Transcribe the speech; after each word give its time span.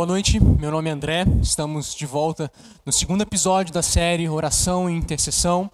Boa 0.00 0.06
noite, 0.08 0.40
meu 0.42 0.70
nome 0.70 0.88
é 0.88 0.92
André, 0.94 1.26
estamos 1.42 1.94
de 1.94 2.06
volta 2.06 2.50
no 2.86 2.90
segundo 2.90 3.20
episódio 3.20 3.70
da 3.70 3.82
série 3.82 4.26
Oração 4.30 4.88
e 4.88 4.94
Intercessão. 4.94 5.70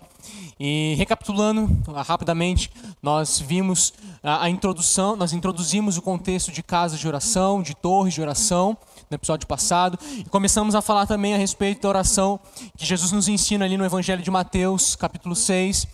E 0.59 0.95
recapitulando 0.97 1.69
ah, 1.95 2.03
rapidamente, 2.03 2.71
nós 3.03 3.39
vimos 3.39 3.93
a, 4.23 4.45
a 4.45 4.51
introdução, 4.51 5.15
nós 5.15 5.35
introduzimos 5.35 5.99
o 5.99 6.03
contexto 6.03 6.51
de 6.51 6.63
casa 6.63 6.97
de 6.97 7.07
oração, 7.07 7.63
de 7.63 7.75
torres 7.75 8.15
de 8.15 8.23
oração, 8.23 8.77
no 9.11 9.15
episódio 9.15 9.47
passado, 9.47 9.99
e 10.17 10.25
começamos 10.25 10.75
a 10.75 10.81
falar 10.81 11.07
também 11.07 11.35
a 11.35 11.37
respeito 11.37 11.83
da 11.83 11.89
oração 11.91 12.41
que 12.77 12.87
Jesus 12.87 13.13
nos 13.13 13.29
ensina 13.29 13.67
ali 13.67 13.77
no 13.77 13.85
Evangelho 13.85 14.23
de 14.23 14.31
Mateus, 14.31 14.97
capítulo 14.97 15.37
6. 15.37 15.87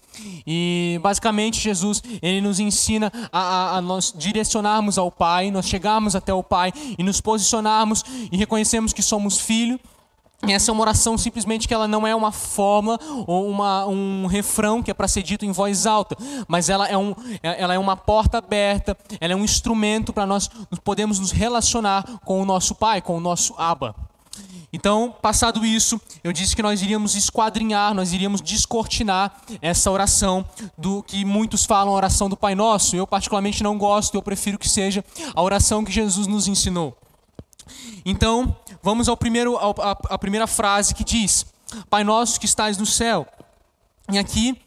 E 0.46 1.00
basicamente 1.02 1.60
Jesus 1.60 2.02
ele 2.20 2.40
nos 2.40 2.60
ensina 2.60 3.10
a, 3.32 3.40
a, 3.40 3.76
a, 3.78 3.80
nós 3.80 4.14
direcionarmos 4.16 4.96
ao 4.96 5.10
Pai, 5.10 5.50
nós 5.50 5.66
chegarmos 5.66 6.14
até 6.14 6.32
o 6.32 6.42
Pai 6.42 6.72
e 6.96 7.02
nos 7.02 7.20
posicionarmos 7.20 8.04
e 8.30 8.36
reconhecermos 8.36 8.92
que 8.92 9.02
somos 9.02 9.40
filho. 9.40 9.80
Essa 10.48 10.70
é 10.70 10.72
uma 10.72 10.82
oração 10.82 11.16
simplesmente 11.16 11.68
que 11.68 11.74
ela 11.74 11.86
não 11.86 12.04
é 12.04 12.14
uma 12.14 12.32
forma 12.32 12.98
ou 13.26 13.48
uma, 13.48 13.86
um 13.86 14.26
refrão 14.26 14.82
que 14.82 14.90
é 14.90 14.94
para 14.94 15.06
ser 15.06 15.22
dito 15.22 15.44
em 15.44 15.52
voz 15.52 15.86
alta, 15.86 16.16
mas 16.48 16.68
ela 16.68 16.88
é, 16.88 16.98
um, 16.98 17.14
ela 17.42 17.74
é 17.74 17.78
uma 17.78 17.96
porta 17.96 18.38
aberta, 18.38 18.96
ela 19.20 19.32
é 19.32 19.36
um 19.36 19.44
instrumento 19.44 20.12
para 20.12 20.26
nós 20.26 20.50
podermos 20.82 21.20
nos 21.20 21.30
relacionar 21.30 22.04
com 22.24 22.42
o 22.42 22.44
nosso 22.44 22.74
Pai, 22.74 23.00
com 23.00 23.16
o 23.16 23.20
nosso 23.20 23.54
Abba. 23.56 23.94
Então, 24.72 25.14
passado 25.20 25.66
isso, 25.66 26.00
eu 26.24 26.32
disse 26.32 26.56
que 26.56 26.62
nós 26.62 26.80
iríamos 26.80 27.14
esquadrinhar, 27.14 27.92
nós 27.92 28.14
iríamos 28.14 28.40
descortinar 28.40 29.42
essa 29.60 29.90
oração 29.90 30.44
do 30.78 31.02
que 31.02 31.26
muitos 31.26 31.66
falam, 31.66 31.92
a 31.92 31.96
oração 31.96 32.28
do 32.28 32.38
Pai 32.38 32.54
Nosso. 32.54 32.96
Eu 32.96 33.06
particularmente 33.06 33.62
não 33.62 33.76
gosto, 33.76 34.14
eu 34.14 34.22
prefiro 34.22 34.58
que 34.58 34.68
seja 34.68 35.04
a 35.34 35.42
oração 35.42 35.84
que 35.84 35.92
Jesus 35.92 36.26
nos 36.26 36.48
ensinou. 36.48 36.96
Então, 38.04 38.56
vamos 38.82 39.08
ao 39.08 39.16
primeiro, 39.16 39.56
ao, 39.56 39.74
a, 39.78 39.90
a 40.10 40.18
primeira 40.18 40.46
frase 40.46 40.94
que 40.94 41.04
diz: 41.04 41.46
Pai 41.88 42.04
Nosso 42.04 42.38
que 42.38 42.46
estás 42.46 42.76
no 42.76 42.86
céu. 42.86 43.26
E 44.10 44.18
aqui 44.18 44.60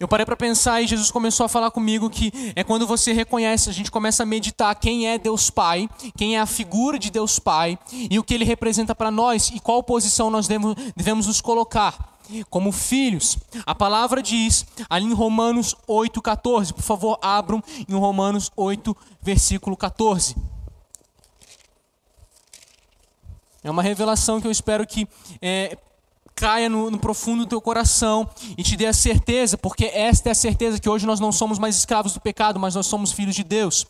eu 0.00 0.06
parei 0.06 0.24
para 0.24 0.36
pensar 0.36 0.80
e 0.80 0.86
Jesus 0.86 1.10
começou 1.10 1.44
a 1.44 1.48
falar 1.48 1.72
comigo 1.72 2.08
que 2.08 2.32
é 2.54 2.62
quando 2.62 2.86
você 2.86 3.12
reconhece, 3.12 3.68
a 3.68 3.72
gente 3.72 3.90
começa 3.90 4.22
a 4.22 4.26
meditar 4.26 4.72
quem 4.76 5.08
é 5.08 5.18
Deus 5.18 5.50
Pai, 5.50 5.90
quem 6.16 6.36
é 6.36 6.40
a 6.40 6.46
figura 6.46 6.98
de 6.98 7.10
Deus 7.10 7.40
Pai 7.40 7.76
e 7.92 8.16
o 8.16 8.22
que 8.22 8.34
ele 8.34 8.44
representa 8.44 8.94
para 8.94 9.10
nós 9.10 9.50
e 9.52 9.58
qual 9.58 9.82
posição 9.82 10.30
nós 10.30 10.46
devemos, 10.46 10.76
devemos 10.94 11.26
nos 11.26 11.40
colocar 11.40 12.16
como 12.48 12.70
filhos. 12.70 13.38
A 13.66 13.74
palavra 13.74 14.22
diz 14.22 14.66
ali 14.88 15.06
em 15.06 15.14
Romanos 15.14 15.74
8,14. 15.88 16.72
Por 16.72 16.82
favor, 16.82 17.18
abram 17.20 17.62
em 17.88 17.94
Romanos 17.94 18.52
8, 18.56 18.96
versículo 19.20 19.76
14. 19.76 20.36
É 23.62 23.70
uma 23.70 23.82
revelação 23.82 24.40
que 24.40 24.46
eu 24.46 24.50
espero 24.50 24.86
que 24.86 25.08
é, 25.42 25.76
caia 26.38 26.68
no, 26.68 26.88
no, 26.88 26.98
profundo 26.98 27.44
do 27.44 27.48
teu 27.48 27.60
coração 27.60 28.28
e 28.56 28.62
te 28.62 28.76
dê 28.76 28.86
a 28.86 28.92
certeza, 28.92 29.58
porque 29.58 29.86
esta 29.86 30.28
é 30.28 30.32
a 30.32 30.34
certeza 30.34 30.78
que 30.78 30.88
hoje 30.88 31.04
nós 31.04 31.18
não 31.18 31.32
somos 31.32 31.58
mais 31.58 31.76
escravos 31.76 32.12
do 32.12 32.20
pecado, 32.20 32.60
mas 32.60 32.76
nós 32.76 32.86
somos 32.86 33.10
filhos 33.10 33.34
de 33.34 33.42
Deus. 33.42 33.84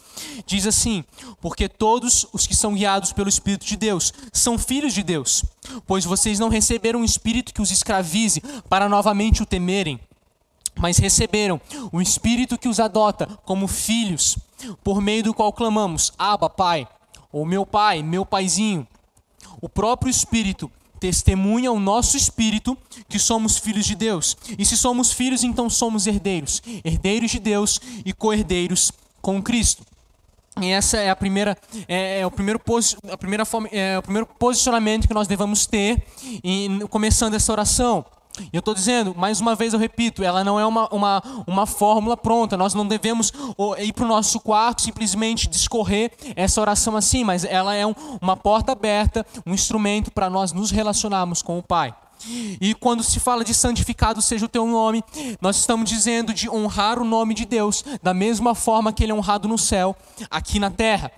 Diz 0.47 0.67
assim: 0.67 1.05
porque 1.43 1.69
todos 1.69 2.27
os 2.33 2.47
que 2.47 2.57
são 2.57 2.75
guiados 2.75 3.13
pelo 3.13 3.29
Espírito 3.29 3.67
de 3.67 3.77
Deus 3.77 4.15
são 4.33 4.57
filhos 4.57 4.95
de 4.95 5.03
Deus, 5.03 5.45
pois 5.87 6.07
vocês 6.07 6.39
não 6.39 6.49
receberam 6.49 7.01
um 7.01 7.05
espírito 7.05 7.53
que 7.53 7.61
os 7.61 7.71
escravize 7.71 8.43
para 8.69 8.89
novamente 8.89 9.43
o 9.43 9.47
temerem, 9.47 10.01
mas 10.75 10.97
receberam 10.97 11.61
o 11.93 12.01
espírito 12.01 12.57
que 12.57 12.69
os 12.69 12.81
adota 12.81 13.27
como 13.45 13.69
filhos, 13.69 14.39
por 14.83 15.03
meio 15.03 15.23
do 15.23 15.35
qual 15.35 15.53
clamamos: 15.53 16.15
Abba, 16.19 16.49
Pai, 16.49 16.89
ou 17.31 17.45
meu 17.45 17.67
Pai, 17.67 18.03
meu 18.03 18.25
Paizinho. 18.25 18.89
O 19.61 19.69
próprio 19.69 20.11
Espírito 20.11 20.71
testemunha 20.99 21.71
o 21.71 21.81
nosso 21.81 22.17
espírito 22.17 22.77
que 23.09 23.19
somos 23.19 23.57
filhos 23.57 23.87
de 23.87 23.95
Deus. 23.95 24.37
E 24.59 24.65
se 24.65 24.77
somos 24.77 25.13
filhos, 25.13 25.45
então 25.45 25.71
somos 25.71 26.07
herdeiros, 26.07 26.63
herdeiros 26.85 27.31
de 27.31 27.39
Deus 27.39 27.81
e 28.05 28.13
co-herdeiros 28.13 28.93
com 29.21 29.43
Cristo. 29.43 29.85
E 30.61 30.71
essa 30.71 30.97
é 30.97 31.09
a 31.09 31.17
primeira, 31.17 31.57
é, 31.87 32.21
é 32.21 32.27
o 32.27 32.31
primeiro 32.31 32.61
a 33.11 33.17
primeira 33.17 33.45
é 33.71 33.99
o 33.99 34.03
primeiro 34.03 34.27
posicionamento 34.27 35.07
que 35.07 35.15
nós 35.15 35.29
devemos 35.29 35.67
ter 35.67 36.03
em, 36.43 36.81
começando 36.89 37.35
essa 37.35 37.53
oração. 37.53 38.05
E 38.41 38.51
eu 38.53 38.61
estou 38.61 38.75
dizendo, 38.75 39.15
mais 39.17 39.41
uma 39.41 39.55
vez 39.55 39.73
eu 39.73 39.79
repito, 39.79 40.23
ela 40.23 40.45
não 40.45 40.59
é 40.59 40.67
uma, 40.67 40.89
uma, 40.93 41.23
uma 41.47 41.67
fórmula 41.67 42.17
pronta. 42.17 42.57
Nós 42.57 42.75
não 42.75 42.87
devemos 42.87 43.33
ir 43.79 43.93
para 43.93 44.05
o 44.05 44.09
nosso 44.09 44.41
quarto 44.41 44.83
simplesmente 44.83 45.49
discorrer 45.49 46.13
essa 46.37 46.61
oração 46.61 46.97
assim, 46.97 47.25
mas 47.25 47.45
ela 47.45 47.75
é 47.75 47.87
um, 47.87 47.95
uma 48.21 48.37
porta 48.37 48.73
aberta, 48.73 49.27
um 49.47 49.55
instrumento 49.55 50.11
para 50.11 50.31
nós 50.31 50.53
nos 50.53 50.71
relacionarmos 50.71 51.43
com 51.43 51.59
o 51.59 51.63
Pai. 51.63 51.95
E 52.61 52.75
quando 52.75 53.03
se 53.03 53.21
fala 53.21 53.45
de 53.45 53.55
santificado 53.55 54.21
seja 54.21 54.47
o 54.47 54.49
teu 54.49 54.67
nome, 54.67 55.05
nós 55.41 55.57
estamos 55.57 55.89
dizendo 55.89 56.35
de 56.35 56.51
honrar 56.51 56.99
o 56.99 57.05
nome 57.05 57.35
de 57.35 57.45
Deus 57.45 57.85
da 58.03 58.13
mesma 58.13 58.55
forma 58.55 58.93
que 58.93 59.05
ele 59.05 59.13
é 59.13 59.15
honrado 59.15 59.47
no 59.47 59.59
céu, 59.59 59.95
aqui 60.31 60.59
na 60.59 60.71
terra. 60.71 61.13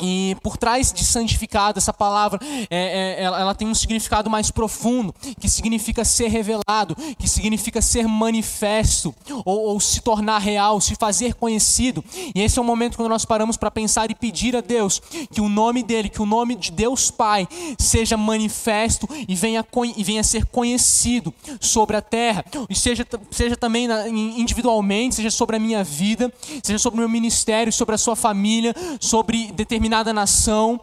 E 0.00 0.36
por 0.42 0.56
trás 0.56 0.92
de 0.92 1.04
santificado, 1.04 1.78
essa 1.78 1.92
palavra, 1.92 2.40
é, 2.70 3.18
é, 3.18 3.22
ela, 3.22 3.40
ela, 3.40 3.54
tem 3.54 3.68
um 3.68 3.74
significado 3.74 4.30
mais 4.30 4.50
profundo, 4.50 5.14
que 5.38 5.48
significa 5.48 6.04
ser 6.04 6.28
revelado, 6.28 6.96
que 7.18 7.28
significa 7.28 7.82
ser 7.82 8.06
manifesto, 8.08 9.14
ou, 9.44 9.60
ou 9.60 9.80
se 9.80 10.00
tornar 10.00 10.38
real, 10.38 10.80
se 10.80 10.94
fazer 10.94 11.34
conhecido. 11.34 12.04
E 12.34 12.40
esse 12.40 12.58
é 12.58 12.62
o 12.62 12.64
momento 12.64 12.96
quando 12.96 13.08
nós 13.08 13.24
paramos 13.24 13.56
para 13.56 13.70
pensar 13.70 14.10
e 14.10 14.14
pedir 14.14 14.56
a 14.56 14.60
Deus 14.60 15.00
que 15.32 15.40
o 15.40 15.48
nome 15.48 15.82
dele, 15.82 16.08
que 16.08 16.22
o 16.22 16.26
nome 16.26 16.54
de 16.54 16.70
Deus 16.70 17.10
Pai, 17.10 17.46
seja 17.78 18.16
manifesto 18.16 19.08
e 19.28 19.34
venha, 19.34 19.64
e 19.96 20.04
venha 20.04 20.22
ser 20.22 20.46
conhecido 20.46 21.34
sobre 21.60 21.96
a 21.96 22.02
terra, 22.02 22.44
e 22.68 22.74
seja, 22.74 23.06
seja 23.30 23.56
também 23.56 23.88
individualmente, 24.36 25.16
seja 25.16 25.30
sobre 25.30 25.56
a 25.56 25.58
minha 25.58 25.84
vida, 25.84 26.32
seja 26.62 26.78
sobre 26.78 26.98
o 26.98 27.00
meu 27.00 27.08
ministério, 27.08 27.72
sobre 27.72 27.94
a 27.94 27.98
sua 27.98 28.16
família, 28.16 28.74
sobre 28.98 29.52
determinados 29.52 29.89
determinada 29.90 30.12
nação, 30.12 30.80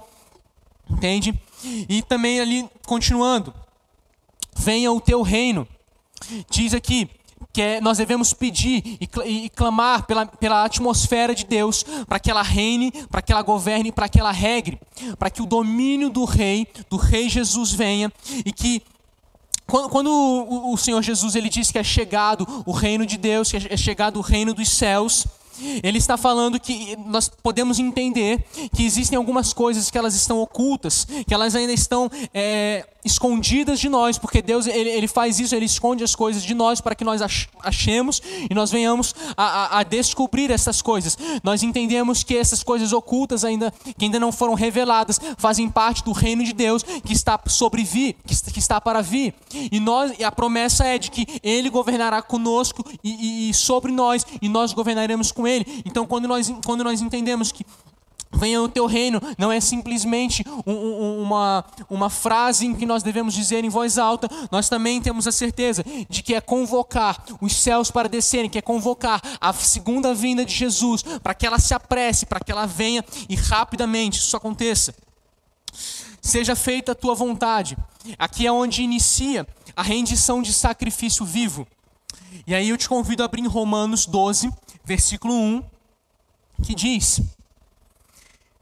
entende? 0.89 1.33
E 1.63 2.01
também 2.01 2.39
ali, 2.39 2.69
continuando, 2.85 3.53
venha 4.55 4.91
o 4.91 4.99
teu 4.99 5.21
reino. 5.21 5.65
Diz 6.49 6.73
aqui 6.73 7.09
que 7.53 7.61
é, 7.61 7.81
nós 7.81 7.99
devemos 7.99 8.33
pedir 8.33 8.97
e, 8.99 9.45
e 9.45 9.49
clamar 9.49 10.05
pela, 10.05 10.25
pela 10.25 10.65
atmosfera 10.65 11.33
de 11.33 11.45
Deus 11.45 11.83
para 12.07 12.19
que 12.19 12.29
ela 12.29 12.41
reine, 12.41 12.91
para 13.09 13.21
que 13.21 13.31
ela 13.31 13.41
governe, 13.41 13.91
para 13.91 14.09
que 14.09 14.19
ela 14.19 14.31
regre, 14.31 14.79
para 15.17 15.29
que 15.29 15.41
o 15.41 15.45
domínio 15.45 16.09
do 16.09 16.25
rei, 16.25 16.67
do 16.89 16.97
rei 16.97 17.29
Jesus 17.29 17.71
venha 17.71 18.11
e 18.45 18.51
que 18.51 18.81
quando, 19.65 19.89
quando 19.89 20.09
o, 20.09 20.73
o, 20.73 20.77
Senhor 20.77 21.01
Jesus 21.01 21.35
ele 21.35 21.49
diz 21.49 21.71
que 21.71 21.77
é 21.77 21.83
chegado 21.83 22.63
o 22.65 22.71
reino 22.71 23.05
de 23.05 23.17
Deus, 23.17 23.51
que 23.51 23.57
é 23.57 23.77
chegado 23.77 24.17
o 24.17 24.21
reino 24.21 24.53
dos 24.53 24.69
céus, 24.69 25.27
ele 25.83 25.97
está 25.97 26.17
falando 26.17 26.59
que 26.59 26.95
nós 27.05 27.29
podemos 27.29 27.79
entender 27.79 28.43
que 28.75 28.85
existem 28.85 29.17
algumas 29.17 29.53
coisas 29.53 29.89
que 29.89 29.97
elas 29.97 30.15
estão 30.15 30.39
ocultas, 30.39 31.05
que 31.25 31.33
elas 31.33 31.55
ainda 31.55 31.73
estão 31.73 32.09
é, 32.33 32.85
escondidas 33.07 33.79
de 33.79 33.89
nós, 33.89 34.17
porque 34.17 34.41
Deus 34.41 34.67
ele, 34.67 34.89
ele 34.89 35.07
faz 35.07 35.39
isso, 35.39 35.55
ele 35.55 35.65
esconde 35.65 36.03
as 36.03 36.13
coisas 36.13 36.43
de 36.43 36.53
nós 36.53 36.79
para 36.79 36.93
que 36.93 37.03
nós 37.03 37.21
achemos 37.63 38.21
e 38.49 38.53
nós 38.53 38.69
venhamos 38.69 39.15
a, 39.35 39.43
a, 39.43 39.79
a, 39.79 39.83
descobrir 39.83 40.51
essas 40.51 40.81
coisas. 40.81 41.17
Nós 41.43 41.63
entendemos 41.63 42.23
que 42.23 42.37
essas 42.37 42.61
coisas 42.61 42.93
ocultas 42.93 43.43
ainda 43.43 43.73
que 43.97 44.05
ainda 44.05 44.19
não 44.19 44.31
foram 44.31 44.53
reveladas 44.53 45.19
fazem 45.37 45.69
parte 45.69 46.03
do 46.03 46.11
reino 46.11 46.43
de 46.43 46.53
Deus 46.53 46.83
que 46.83 47.13
está 47.13 47.39
sobre 47.47 47.83
vir, 47.83 48.15
que, 48.25 48.51
que 48.51 48.59
está 48.59 48.79
para 48.79 49.01
vir. 49.01 49.33
E 49.71 49.79
nós 49.79 50.13
e 50.19 50.23
a 50.23 50.31
promessa 50.31 50.85
é 50.85 50.97
de 50.97 51.09
que 51.09 51.25
Ele 51.41 51.69
governará 51.69 52.21
conosco 52.21 52.83
e, 53.03 53.09
e, 53.09 53.49
e 53.49 53.53
sobre 53.53 53.91
nós 53.91 54.25
e 54.41 54.47
nós 54.47 54.73
governaremos 54.73 55.31
com 55.31 55.47
Ele. 55.47 55.65
Então 55.85 56.05
quando 56.05 56.27
nós 56.27 56.53
quando 56.63 56.83
nós 56.83 57.01
entendemos 57.01 57.51
que 57.51 57.65
Venha 58.31 58.61
o 58.61 58.69
teu 58.69 58.85
reino, 58.85 59.21
não 59.37 59.51
é 59.51 59.59
simplesmente 59.59 60.43
um, 60.65 60.73
um, 60.73 61.21
uma, 61.23 61.65
uma 61.89 62.09
frase 62.09 62.65
em 62.65 62.75
que 62.75 62.85
nós 62.85 63.01
devemos 63.01 63.33
dizer 63.33 63.63
em 63.63 63.69
voz 63.69 63.97
alta, 63.97 64.29
nós 64.51 64.67
também 64.69 65.01
temos 65.01 65.27
a 65.27 65.31
certeza 65.31 65.83
de 66.09 66.21
que 66.21 66.35
é 66.35 66.41
convocar 66.41 67.23
os 67.41 67.55
céus 67.55 67.89
para 67.89 68.09
descerem, 68.09 68.49
que 68.49 68.57
é 68.57 68.61
convocar 68.61 69.21
a 69.39 69.53
segunda 69.53 70.13
vinda 70.13 70.45
de 70.45 70.53
Jesus, 70.53 71.03
para 71.23 71.33
que 71.33 71.45
ela 71.45 71.59
se 71.59 71.73
apresse, 71.73 72.25
para 72.25 72.39
que 72.39 72.51
ela 72.51 72.65
venha 72.65 73.03
e 73.29 73.35
rapidamente 73.35 74.19
isso 74.19 74.35
aconteça. 74.35 74.93
Seja 76.21 76.55
feita 76.55 76.91
a 76.91 76.95
tua 76.95 77.15
vontade. 77.15 77.77
Aqui 78.17 78.45
é 78.45 78.51
onde 78.51 78.83
inicia 78.83 79.47
a 79.75 79.81
rendição 79.81 80.41
de 80.41 80.53
sacrifício 80.53 81.25
vivo. 81.25 81.67
E 82.45 82.53
aí 82.53 82.69
eu 82.69 82.77
te 82.77 82.89
convido 82.89 83.23
a 83.23 83.25
abrir 83.25 83.41
em 83.41 83.47
Romanos 83.47 84.05
12, 84.05 84.51
versículo 84.83 85.33
1, 85.33 85.63
que 86.63 86.75
diz: 86.75 87.21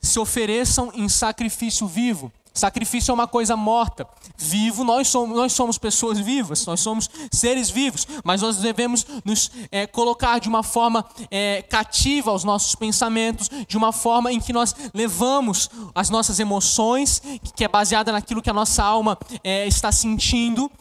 se 0.06 0.20
ofereçam 0.20 0.92
em 0.94 1.10
sacrifício 1.10 1.88
vivo, 1.88 2.32
Sacrifício 2.56 3.12
é 3.12 3.14
uma 3.14 3.28
coisa 3.28 3.58
morta. 3.58 4.08
Vivo, 4.38 4.86
nós 4.86 5.10
somos, 5.10 5.36
nós 5.36 5.52
somos 5.52 5.78
pessoas 5.78 6.18
vivas, 6.18 6.66
nós 6.66 6.80
somos 6.80 7.10
seres 7.30 7.70
vivos, 7.70 8.08
mas 8.24 8.42
nós 8.42 8.56
devemos 8.56 9.06
nos 9.26 9.52
é, 9.70 9.86
colocar 9.86 10.40
de 10.40 10.48
uma 10.48 10.64
forma 10.64 11.06
é, 11.30 11.62
cativa 11.64 12.32
aos 12.32 12.46
nossos 12.46 12.74
pensamentos, 12.74 13.50
de 13.68 13.76
uma 13.76 13.92
forma 13.92 14.32
em 14.32 14.40
que 14.40 14.54
nós 14.54 14.74
levamos 14.94 15.70
as 15.94 16.10
nossas 16.10 16.40
emoções, 16.40 17.22
que 17.58 17.66
é 17.66 17.68
baseada 17.68 18.14
naquilo 18.14 18.42
que 18.42 18.50
a 18.50 18.54
nossa 18.54 18.82
alma 18.82 19.18
é, 19.44 19.68
está 19.68 19.92
sentindo, 19.92 20.72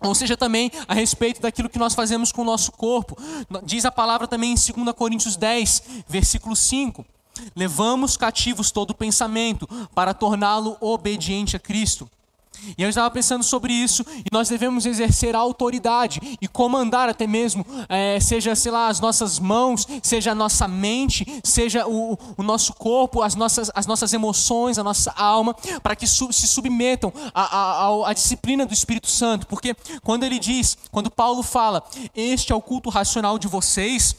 ou 0.00 0.14
seja, 0.14 0.36
também 0.36 0.70
a 0.86 0.94
respeito 0.94 1.40
daquilo 1.40 1.68
que 1.68 1.80
nós 1.80 1.94
fazemos 1.94 2.30
com 2.30 2.42
o 2.42 2.44
nosso 2.44 2.70
corpo. 2.70 3.18
Diz 3.64 3.84
a 3.84 3.90
palavra 3.90 4.28
também 4.28 4.52
em 4.52 4.54
2 4.54 4.94
Coríntios 4.94 5.34
10, 5.34 5.82
versículo 6.06 6.54
5. 6.54 7.04
Levamos 7.54 8.16
cativos 8.16 8.70
todo 8.70 8.94
pensamento 8.94 9.68
para 9.94 10.14
torná-lo 10.14 10.76
obediente 10.80 11.56
a 11.56 11.58
Cristo. 11.58 12.08
E 12.76 12.82
eu 12.82 12.88
estava 12.88 13.10
pensando 13.10 13.42
sobre 13.44 13.72
isso, 13.72 14.04
e 14.18 14.26
nós 14.32 14.48
devemos 14.48 14.84
exercer 14.86 15.34
a 15.34 15.38
autoridade 15.38 16.20
e 16.40 16.48
comandar 16.48 17.08
até 17.08 17.26
mesmo, 17.26 17.64
é, 17.88 18.18
seja, 18.20 18.54
sei 18.54 18.72
lá, 18.72 18.88
as 18.88 19.00
nossas 19.00 19.38
mãos, 19.38 19.86
seja 20.02 20.32
a 20.32 20.34
nossa 20.34 20.66
mente, 20.66 21.24
seja 21.44 21.86
o, 21.86 22.18
o 22.36 22.42
nosso 22.42 22.74
corpo, 22.74 23.22
as 23.22 23.34
nossas, 23.34 23.70
as 23.74 23.86
nossas 23.86 24.12
emoções, 24.12 24.78
a 24.78 24.84
nossa 24.84 25.12
alma, 25.12 25.54
para 25.82 25.94
que 25.94 26.06
se 26.06 26.46
submetam 26.46 27.12
à 27.34 28.12
disciplina 28.12 28.66
do 28.66 28.74
Espírito 28.74 29.08
Santo. 29.08 29.46
Porque 29.46 29.74
quando 30.02 30.24
ele 30.24 30.38
diz, 30.38 30.76
quando 30.90 31.10
Paulo 31.10 31.42
fala, 31.42 31.82
este 32.14 32.52
é 32.52 32.54
o 32.54 32.62
culto 32.62 32.90
racional 32.90 33.38
de 33.38 33.48
vocês, 33.48 34.16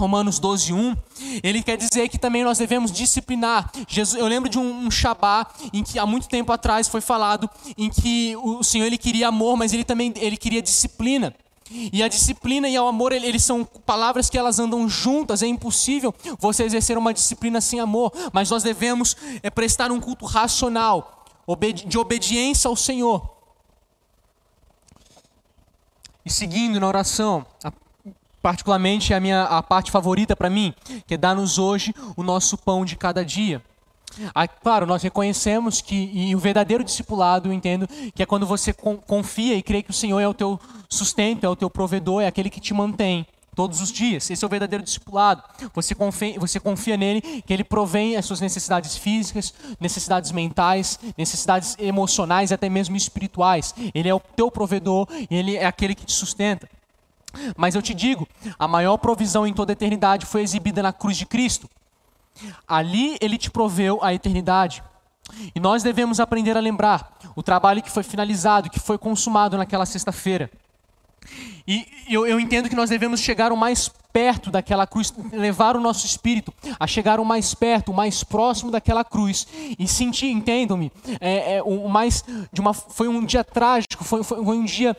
Romanos 0.00 0.38
12, 0.38 0.72
1, 0.72 0.96
ele 1.42 1.62
quer 1.62 1.76
dizer 1.76 2.08
que 2.08 2.18
também 2.18 2.44
nós 2.44 2.58
devemos 2.58 2.92
disciplinar. 2.92 3.70
Jesus, 3.88 4.20
eu 4.20 4.26
lembro 4.26 4.48
de 4.48 4.58
um, 4.58 4.86
um 4.86 4.90
Shabá 4.90 5.46
em 5.72 5.82
que 5.82 5.98
há 5.98 6.06
muito 6.06 6.28
tempo 6.28 6.52
atrás 6.52 6.88
foi 6.88 7.00
falado 7.00 7.48
em 7.76 7.90
que 7.90 8.36
o 8.36 8.62
Senhor 8.62 8.86
ele 8.86 8.98
queria 8.98 9.28
amor, 9.28 9.56
mas 9.56 9.72
ele 9.72 9.84
também 9.84 10.12
ele 10.16 10.36
queria 10.36 10.62
disciplina. 10.62 11.34
E 11.70 12.02
a 12.02 12.08
disciplina 12.08 12.68
e 12.68 12.78
o 12.78 12.86
amor, 12.86 13.12
eles 13.12 13.42
são 13.42 13.64
palavras 13.64 14.30
que 14.30 14.38
elas 14.38 14.58
andam 14.58 14.88
juntas. 14.88 15.42
É 15.42 15.46
impossível 15.46 16.14
você 16.38 16.62
exercer 16.62 16.96
uma 16.96 17.12
disciplina 17.12 17.60
sem 17.60 17.80
amor, 17.80 18.12
mas 18.32 18.50
nós 18.50 18.62
devemos 18.62 19.16
é, 19.42 19.50
prestar 19.50 19.90
um 19.90 20.00
culto 20.00 20.24
racional, 20.24 21.24
de 21.86 21.98
obediência 21.98 22.68
ao 22.68 22.76
Senhor. 22.76 23.36
E 26.24 26.30
seguindo 26.30 26.80
na 26.80 26.88
oração, 26.88 27.46
particularmente 28.46 29.12
a 29.12 29.18
minha 29.18 29.42
a 29.42 29.60
parte 29.60 29.90
favorita 29.90 30.36
para 30.36 30.48
mim, 30.48 30.72
que 31.04 31.14
é 31.14 31.16
dar-nos 31.16 31.58
hoje 31.58 31.92
o 32.16 32.22
nosso 32.22 32.56
pão 32.56 32.84
de 32.84 32.94
cada 32.94 33.24
dia. 33.24 33.60
Ah, 34.32 34.46
claro, 34.46 34.86
nós 34.86 35.02
reconhecemos 35.02 35.80
que 35.80 36.12
e 36.14 36.32
o 36.32 36.38
verdadeiro 36.38 36.84
discipulado, 36.84 37.48
eu 37.48 37.52
entendo, 37.52 37.88
que 38.14 38.22
é 38.22 38.26
quando 38.26 38.46
você 38.46 38.72
confia 38.72 39.56
e 39.56 39.62
crê 39.64 39.82
que 39.82 39.90
o 39.90 39.92
Senhor 39.92 40.20
é 40.20 40.28
o 40.28 40.32
teu 40.32 40.60
sustento, 40.88 41.42
é 41.42 41.48
o 41.48 41.56
teu 41.56 41.68
provedor, 41.68 42.22
é 42.22 42.28
aquele 42.28 42.48
que 42.48 42.60
te 42.60 42.72
mantém 42.72 43.26
todos 43.52 43.80
os 43.80 43.90
dias. 43.90 44.30
Esse 44.30 44.44
é 44.44 44.46
o 44.46 44.48
verdadeiro 44.48 44.84
discipulado. 44.84 45.42
Você 45.74 45.92
confia, 45.92 46.38
você 46.38 46.60
confia 46.60 46.96
nele, 46.96 47.22
que 47.22 47.52
ele 47.52 47.64
provém 47.64 48.16
as 48.16 48.26
suas 48.26 48.40
necessidades 48.40 48.96
físicas, 48.96 49.52
necessidades 49.80 50.30
mentais, 50.30 51.00
necessidades 51.18 51.74
emocionais, 51.80 52.52
até 52.52 52.68
mesmo 52.68 52.94
espirituais. 52.94 53.74
Ele 53.92 54.08
é 54.08 54.14
o 54.14 54.20
teu 54.20 54.52
provedor, 54.52 55.08
ele 55.28 55.56
é 55.56 55.66
aquele 55.66 55.96
que 55.96 56.06
te 56.06 56.12
sustenta. 56.12 56.68
Mas 57.56 57.74
eu 57.74 57.82
te 57.82 57.94
digo, 57.94 58.26
a 58.58 58.68
maior 58.68 58.96
provisão 58.96 59.46
em 59.46 59.52
toda 59.52 59.72
a 59.72 59.74
eternidade 59.74 60.26
foi 60.26 60.42
exibida 60.42 60.82
na 60.82 60.92
cruz 60.92 61.16
de 61.16 61.26
Cristo. 61.26 61.68
Ali 62.66 63.16
ele 63.20 63.38
te 63.38 63.50
proveu 63.50 63.98
a 64.02 64.12
eternidade. 64.12 64.82
E 65.54 65.60
nós 65.60 65.82
devemos 65.82 66.20
aprender 66.20 66.56
a 66.56 66.60
lembrar 66.60 67.18
o 67.34 67.42
trabalho 67.42 67.82
que 67.82 67.90
foi 67.90 68.02
finalizado, 68.02 68.70
que 68.70 68.78
foi 68.78 68.96
consumado 68.96 69.56
naquela 69.56 69.86
sexta-feira. 69.86 70.50
E 71.66 71.86
eu, 72.08 72.24
eu, 72.26 72.38
entendo 72.38 72.68
que 72.68 72.76
nós 72.76 72.90
devemos 72.90 73.20
chegar 73.20 73.50
o 73.50 73.56
mais 73.56 73.90
perto 74.12 74.50
daquela 74.50 74.86
cruz, 74.86 75.12
levar 75.32 75.76
o 75.76 75.80
nosso 75.80 76.06
espírito 76.06 76.54
a 76.78 76.86
chegar 76.86 77.18
o 77.18 77.24
mais 77.24 77.52
perto, 77.52 77.90
o 77.90 77.94
mais 77.94 78.22
próximo 78.22 78.70
daquela 78.70 79.04
cruz 79.04 79.46
e 79.78 79.86
sentir, 79.88 80.30
entendam-me, 80.30 80.92
é, 81.20 81.56
é, 81.56 81.62
o 81.62 81.88
mais 81.88 82.24
de 82.52 82.60
uma, 82.60 82.72
foi 82.72 83.08
um 83.08 83.24
dia 83.24 83.42
trágico, 83.42 84.04
foi, 84.04 84.22
foi 84.22 84.56
um 84.56 84.64
dia 84.64 84.96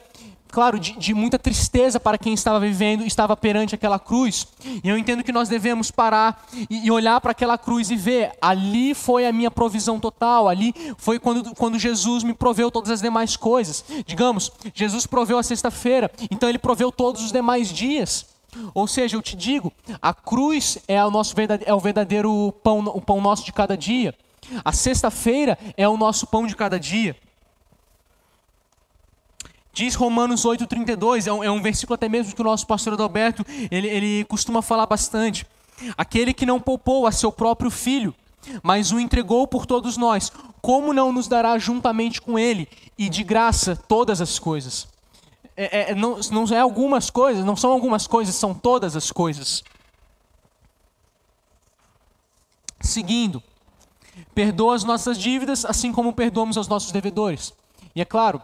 claro, 0.51 0.79
de, 0.79 0.93
de, 0.93 1.13
muita 1.13 1.37
tristeza 1.37 1.99
para 1.99 2.17
quem 2.17 2.33
estava 2.33 2.59
vivendo, 2.59 3.05
estava 3.05 3.35
perante 3.35 3.75
aquela 3.75 3.99
cruz. 3.99 4.47
E 4.83 4.87
eu 4.87 4.97
entendo 4.97 5.23
que 5.23 5.31
nós 5.31 5.49
devemos 5.49 5.91
parar 5.91 6.45
e, 6.69 6.89
olhar 6.91 7.19
para 7.21 7.31
aquela 7.31 7.57
cruz 7.57 7.89
e 7.89 7.95
ver: 7.95 8.31
ali 8.41 8.93
foi 8.93 9.25
a 9.25 9.33
minha 9.33 9.51
provisão 9.51 9.99
total, 9.99 10.47
ali 10.47 10.73
foi 10.97 11.19
quando, 11.19 11.53
quando 11.55 11.79
Jesus 11.79 12.23
me 12.23 12.33
proveu 12.33 12.71
todas 12.71 12.91
as 12.91 13.01
demais 13.01 13.35
coisas. 13.35 13.83
Digamos, 14.05 14.51
Jesus 14.73 15.05
proveu 15.05 15.37
a 15.37 15.43
sexta-feira, 15.43 16.11
então 16.31 16.49
ele 16.49 16.59
proveu 16.59 16.91
todos 16.91 17.23
os 17.23 17.31
demais 17.31 17.69
dias. 17.69 18.25
Ou 18.73 18.87
seja, 18.87 19.15
eu 19.15 19.21
te 19.21 19.35
digo, 19.35 19.71
a 20.01 20.13
cruz 20.13 20.77
é 20.87 21.03
o 21.03 21.11
nosso 21.11 21.35
é 21.65 21.73
o 21.73 21.79
verdadeiro 21.79 22.53
pão, 22.63 22.79
o 22.79 23.01
pão 23.01 23.21
nosso 23.21 23.45
de 23.45 23.53
cada 23.53 23.77
dia. 23.77 24.15
A 24.63 24.71
sexta-feira 24.71 25.57
é 25.75 25.87
o 25.87 25.97
nosso 25.97 26.25
pão 26.25 26.47
de 26.47 26.55
cada 26.55 26.79
dia. 26.79 27.15
Diz 29.77 29.93
Romanos 29.93 30.43
8,32, 30.43 31.27
é, 31.27 31.31
um, 31.31 31.43
é 31.43 31.51
um 31.51 31.61
versículo 31.61 31.93
até 31.93 32.09
mesmo 32.09 32.33
que 32.33 32.41
o 32.41 32.43
nosso 32.43 32.65
pastor 32.65 32.93
Adalberto 32.93 33.45
ele, 33.69 33.87
ele 33.87 34.25
costuma 34.25 34.63
falar 34.63 34.87
bastante. 34.87 35.45
Aquele 35.95 36.33
que 36.33 36.47
não 36.47 36.59
poupou 36.59 37.05
a 37.05 37.11
seu 37.11 37.31
próprio 37.31 37.69
filho, 37.69 38.11
mas 38.63 38.91
o 38.91 38.99
entregou 38.99 39.45
por 39.45 39.67
todos 39.67 39.95
nós, 39.95 40.31
como 40.63 40.93
não 40.93 41.11
nos 41.11 41.27
dará 41.27 41.59
juntamente 41.59 42.19
com 42.19 42.39
ele 42.39 42.67
e 42.97 43.07
de 43.07 43.23
graça 43.23 43.75
todas 43.75 44.19
as 44.19 44.39
coisas? 44.39 44.87
É, 45.55 45.91
é, 45.91 45.95
não, 45.95 46.19
não 46.31 46.45
é 46.45 46.59
algumas 46.59 47.11
coisas, 47.11 47.45
não 47.45 47.55
são 47.55 47.71
algumas 47.71 48.07
coisas, 48.07 48.33
são 48.33 48.55
todas 48.55 48.95
as 48.95 49.11
coisas. 49.11 49.63
Seguindo, 52.81 53.43
perdoa 54.33 54.73
as 54.73 54.83
nossas 54.83 55.19
dívidas, 55.19 55.63
assim 55.65 55.91
como 55.91 56.13
perdoamos 56.13 56.57
aos 56.57 56.67
nossos 56.67 56.91
devedores. 56.91 57.53
E 57.95 58.01
é 58.01 58.05
claro, 58.05 58.41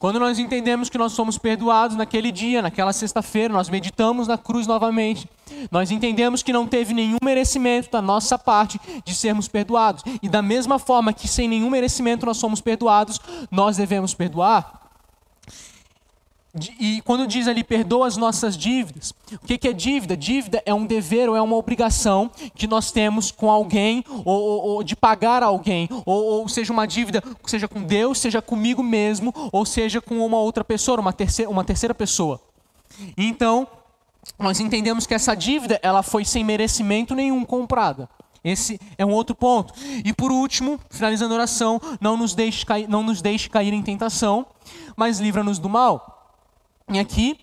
quando 0.00 0.18
nós 0.18 0.38
entendemos 0.38 0.88
que 0.88 0.96
nós 0.96 1.12
somos 1.12 1.36
perdoados 1.36 1.94
naquele 1.94 2.32
dia, 2.32 2.62
naquela 2.62 2.90
sexta-feira, 2.90 3.52
nós 3.52 3.68
meditamos 3.68 4.26
na 4.26 4.38
cruz 4.38 4.66
novamente. 4.66 5.28
Nós 5.70 5.90
entendemos 5.90 6.42
que 6.42 6.54
não 6.54 6.66
teve 6.66 6.94
nenhum 6.94 7.18
merecimento 7.22 7.90
da 7.90 8.00
nossa 8.00 8.38
parte 8.38 8.80
de 9.04 9.14
sermos 9.14 9.46
perdoados. 9.46 10.02
E 10.22 10.26
da 10.26 10.40
mesma 10.40 10.78
forma 10.78 11.12
que 11.12 11.28
sem 11.28 11.46
nenhum 11.46 11.68
merecimento 11.68 12.24
nós 12.24 12.38
somos 12.38 12.62
perdoados, 12.62 13.20
nós 13.50 13.76
devemos 13.76 14.14
perdoar. 14.14 14.79
E 16.80 17.00
quando 17.02 17.28
diz 17.28 17.46
ali, 17.46 17.62
perdoa 17.62 18.08
as 18.08 18.16
nossas 18.16 18.56
dívidas, 18.56 19.14
o 19.40 19.46
que 19.46 19.68
é 19.68 19.72
dívida? 19.72 20.16
Dívida 20.16 20.60
é 20.66 20.74
um 20.74 20.84
dever 20.84 21.28
ou 21.28 21.36
é 21.36 21.40
uma 21.40 21.54
obrigação 21.54 22.28
que 22.56 22.66
nós 22.66 22.90
temos 22.90 23.30
com 23.30 23.48
alguém, 23.48 24.04
ou, 24.24 24.42
ou, 24.42 24.62
ou 24.62 24.82
de 24.82 24.96
pagar 24.96 25.44
alguém, 25.44 25.88
ou, 26.04 26.24
ou, 26.24 26.48
seja, 26.48 26.72
uma 26.72 26.86
dívida, 26.86 27.22
seja 27.46 27.68
com 27.68 27.82
Deus, 27.82 28.18
seja 28.18 28.42
comigo 28.42 28.82
mesmo, 28.82 29.32
ou 29.52 29.64
seja 29.64 30.00
com 30.00 30.18
uma 30.26 30.38
outra 30.38 30.64
pessoa, 30.64 30.98
uma 30.98 31.12
terceira, 31.12 31.48
uma 31.48 31.62
terceira 31.62 31.94
pessoa. 31.94 32.40
Então, 33.16 33.68
nós 34.36 34.58
entendemos 34.58 35.06
que 35.06 35.14
essa 35.14 35.36
dívida 35.36 35.78
ela 35.82 36.02
foi 36.02 36.24
sem 36.24 36.42
merecimento 36.42 37.14
nenhum 37.14 37.44
comprada. 37.44 38.08
Esse 38.42 38.80
é 38.96 39.04
um 39.04 39.12
outro 39.12 39.36
ponto. 39.36 39.72
E 40.04 40.12
por 40.12 40.32
último, 40.32 40.80
finalizando 40.88 41.34
a 41.34 41.36
oração, 41.36 41.80
não 42.00 42.16
nos 42.16 42.34
deixe 42.34 42.64
cair, 42.64 42.88
não 42.88 43.02
nos 43.02 43.22
deixe 43.22 43.48
cair 43.48 43.72
em 43.72 43.82
tentação, 43.82 44.46
mas 44.96 45.20
livra-nos 45.20 45.58
do 45.58 45.68
mal. 45.68 46.19
E 46.92 46.98
aqui 46.98 47.38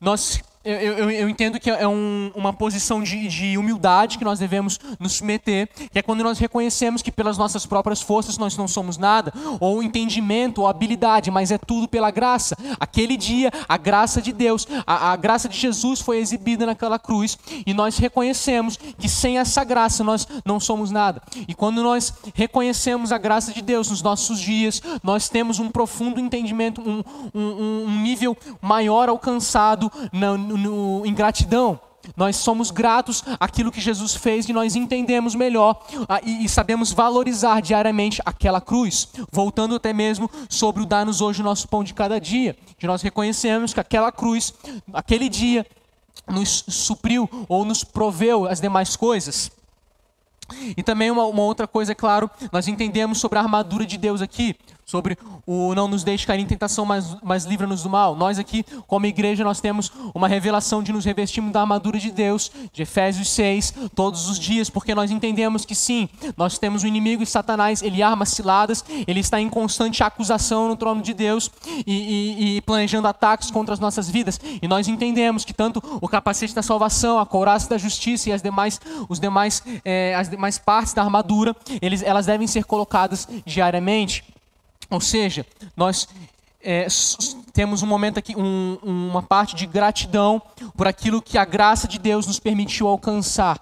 nós 0.00 0.40
eu, 0.66 0.98
eu, 0.98 1.10
eu, 1.10 1.28
entendo 1.28 1.60
que 1.60 1.70
é 1.70 1.86
um, 1.86 2.32
uma 2.34 2.52
posição 2.52 3.00
de, 3.00 3.28
de, 3.28 3.56
humildade 3.56 4.18
que 4.18 4.24
nós 4.24 4.40
devemos 4.40 4.80
nos 4.98 5.12
submeter, 5.12 5.68
que 5.92 5.98
é 5.98 6.02
quando 6.02 6.24
nós 6.24 6.40
reconhecemos 6.40 7.02
que 7.02 7.12
pelas 7.12 7.38
nossas 7.38 7.64
próprias 7.64 8.02
forças 8.02 8.36
nós 8.36 8.56
não 8.56 8.66
somos 8.66 8.98
nada, 8.98 9.32
ou 9.60 9.80
entendimento, 9.80 10.62
ou 10.62 10.66
habilidade, 10.66 11.30
mas 11.30 11.52
é 11.52 11.58
tudo 11.58 11.86
pela 11.86 12.10
graça. 12.10 12.56
Aquele 12.80 13.16
dia, 13.16 13.52
a 13.68 13.76
graça 13.76 14.20
de 14.20 14.32
Deus, 14.32 14.66
a, 14.84 15.12
a 15.12 15.16
graça 15.16 15.48
de 15.48 15.56
Jesus 15.56 16.00
foi 16.00 16.18
exibida 16.18 16.66
naquela 16.66 16.98
cruz, 16.98 17.38
e 17.64 17.72
nós 17.72 17.96
reconhecemos 17.96 18.76
que 18.76 19.08
sem 19.08 19.38
essa 19.38 19.62
graça 19.62 20.02
nós 20.02 20.26
não 20.44 20.58
somos 20.58 20.90
nada. 20.90 21.22
E 21.46 21.54
quando 21.54 21.80
nós 21.80 22.12
reconhecemos 22.34 23.12
a 23.12 23.18
graça 23.18 23.52
de 23.52 23.62
Deus 23.62 23.88
nos 23.88 24.02
nossos 24.02 24.40
dias, 24.40 24.82
nós 25.00 25.28
temos 25.28 25.60
um 25.60 25.70
profundo 25.70 26.18
entendimento, 26.18 26.80
um, 26.80 27.04
um, 27.32 27.84
um 27.86 28.02
nível 28.02 28.36
maior 28.60 29.08
alcançado 29.08 29.92
no, 30.12 30.55
no, 30.56 31.04
em 31.04 31.14
gratidão. 31.14 31.80
Nós 32.16 32.36
somos 32.36 32.70
gratos 32.70 33.24
àquilo 33.40 33.72
que 33.72 33.80
Jesus 33.80 34.14
fez 34.14 34.48
e 34.48 34.52
nós 34.52 34.76
entendemos 34.76 35.34
melhor 35.34 35.84
ah, 36.08 36.20
e, 36.22 36.44
e, 36.44 36.48
sabemos 36.48 36.92
valorizar 36.92 37.60
diariamente 37.60 38.22
aquela 38.24 38.60
cruz. 38.60 39.08
Voltando 39.32 39.74
até 39.74 39.92
mesmo 39.92 40.30
sobre 40.48 40.82
o 40.82 40.86
dar-nos 40.86 41.20
hoje 41.20 41.40
o 41.40 41.44
nosso 41.44 41.66
pão 41.66 41.82
de 41.82 41.94
cada 41.94 42.20
dia, 42.20 42.56
que 42.78 42.86
nós 42.86 43.02
reconhecemos 43.02 43.74
que 43.74 43.80
aquela 43.80 44.12
cruz, 44.12 44.54
aquele 44.92 45.28
dia, 45.28 45.66
nos 46.28 46.64
supriu 46.68 47.28
ou 47.48 47.64
nos 47.64 47.82
proveu 47.84 48.46
as 48.46 48.60
demais 48.60 48.96
coisas. 48.96 49.50
E 50.76 50.82
também 50.82 51.10
uma, 51.10 51.24
uma, 51.24 51.42
outra 51.42 51.66
coisa, 51.66 51.92
é 51.92 51.94
claro, 51.94 52.30
nós 52.52 52.68
entendemos 52.68 53.18
sobre 53.18 53.38
a 53.38 53.42
armadura 53.42 53.84
de 53.84 53.98
Deus 53.98 54.22
aqui, 54.22 54.54
sobre 54.86 55.18
o 55.44 55.74
não 55.74 55.88
nos 55.88 56.04
deixe 56.04 56.24
cair 56.24 56.40
em 56.40 56.46
tentação, 56.46 56.86
mas, 56.86 57.16
mas 57.20 57.44
livra-nos 57.44 57.82
do 57.82 57.90
mal. 57.90 58.14
Nós 58.14 58.38
aqui, 58.38 58.64
como 58.86 59.04
igreja, 59.04 59.42
nós 59.42 59.60
temos 59.60 59.90
uma 60.14 60.28
revelação 60.28 60.80
de 60.80 60.92
nos 60.92 61.04
revestirmos 61.04 61.52
da 61.52 61.60
armadura 61.60 61.98
de 61.98 62.12
Deus, 62.12 62.52
de 62.72 62.82
Efésios 62.82 63.28
6, 63.30 63.74
todos 63.96 64.28
os 64.28 64.38
dias, 64.38 64.70
porque 64.70 64.94
nós 64.94 65.10
entendemos 65.10 65.64
que 65.64 65.74
sim, 65.74 66.08
nós 66.36 66.56
temos 66.56 66.84
o 66.84 66.86
um 66.86 66.88
inimigo 66.88 67.20
e 67.20 67.26
Satanás, 67.26 67.82
ele 67.82 68.00
arma 68.00 68.24
ciladas, 68.24 68.84
ele 69.08 69.18
está 69.18 69.40
em 69.40 69.48
constante 69.48 70.04
acusação 70.04 70.68
no 70.68 70.76
trono 70.76 71.02
de 71.02 71.12
Deus 71.12 71.50
e, 71.84 71.92
e, 71.92 72.56
e 72.56 72.60
planejando 72.60 73.08
ataques 73.08 73.50
contra 73.50 73.74
as 73.74 73.80
nossas 73.80 74.08
vidas. 74.08 74.40
E 74.62 74.68
nós 74.68 74.86
entendemos 74.86 75.44
que 75.44 75.52
tanto 75.52 75.82
o 76.00 76.06
capacete 76.06 76.54
da 76.54 76.62
salvação, 76.62 77.18
a 77.18 77.26
couraça 77.26 77.68
da 77.68 77.76
justiça 77.76 78.30
e 78.30 78.32
as 78.32 78.40
demais, 78.40 78.80
os 79.08 79.18
demais, 79.18 79.64
é, 79.84 80.14
as 80.14 80.28
demais 80.28 80.58
partes 80.58 80.94
da 80.94 81.02
armadura, 81.02 81.56
eles, 81.82 82.04
elas 82.04 82.26
devem 82.26 82.46
ser 82.46 82.64
colocadas 82.64 83.26
diariamente. 83.44 84.35
Ou 84.90 85.00
seja, 85.00 85.44
nós 85.76 86.08
é, 86.62 86.86
temos 87.52 87.82
um 87.82 87.86
momento 87.86 88.18
aqui, 88.18 88.36
um, 88.36 88.78
uma 88.82 89.22
parte 89.22 89.54
de 89.54 89.66
gratidão 89.66 90.40
por 90.76 90.86
aquilo 90.86 91.22
que 91.22 91.38
a 91.38 91.44
graça 91.44 91.88
de 91.88 91.98
Deus 91.98 92.26
nos 92.26 92.38
permitiu 92.38 92.88
alcançar. 92.88 93.58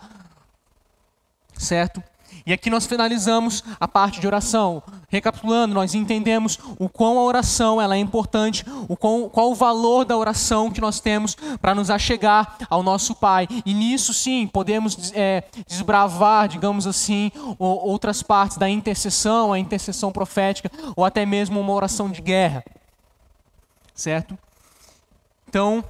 Certo? 1.56 2.02
E 2.46 2.52
aqui 2.52 2.68
nós 2.68 2.86
finalizamos 2.86 3.64
a 3.80 3.88
parte 3.88 4.20
de 4.20 4.26
oração. 4.26 4.82
Recapitulando, 5.08 5.74
nós 5.74 5.94
entendemos 5.94 6.58
o 6.78 6.88
quão 6.88 7.18
a 7.18 7.22
oração 7.22 7.80
ela 7.80 7.96
é 7.96 7.98
importante, 7.98 8.64
o 8.86 8.96
quão, 8.96 9.28
qual 9.30 9.50
o 9.50 9.54
valor 9.54 10.04
da 10.04 10.16
oração 10.16 10.70
que 10.70 10.80
nós 10.80 11.00
temos 11.00 11.34
para 11.60 11.74
nos 11.74 11.88
achegar 11.88 12.58
ao 12.68 12.82
nosso 12.82 13.14
Pai. 13.14 13.48
E 13.64 13.72
nisso 13.72 14.12
sim 14.12 14.46
podemos 14.46 15.12
é, 15.14 15.44
desbravar, 15.66 16.48
digamos 16.48 16.86
assim, 16.86 17.32
outras 17.58 18.22
partes 18.22 18.58
da 18.58 18.68
intercessão, 18.68 19.52
a 19.52 19.58
intercessão 19.58 20.12
profética, 20.12 20.70
ou 20.94 21.04
até 21.04 21.24
mesmo 21.24 21.58
uma 21.58 21.72
oração 21.72 22.10
de 22.10 22.20
guerra. 22.20 22.62
Certo? 23.94 24.36
Então, 25.48 25.84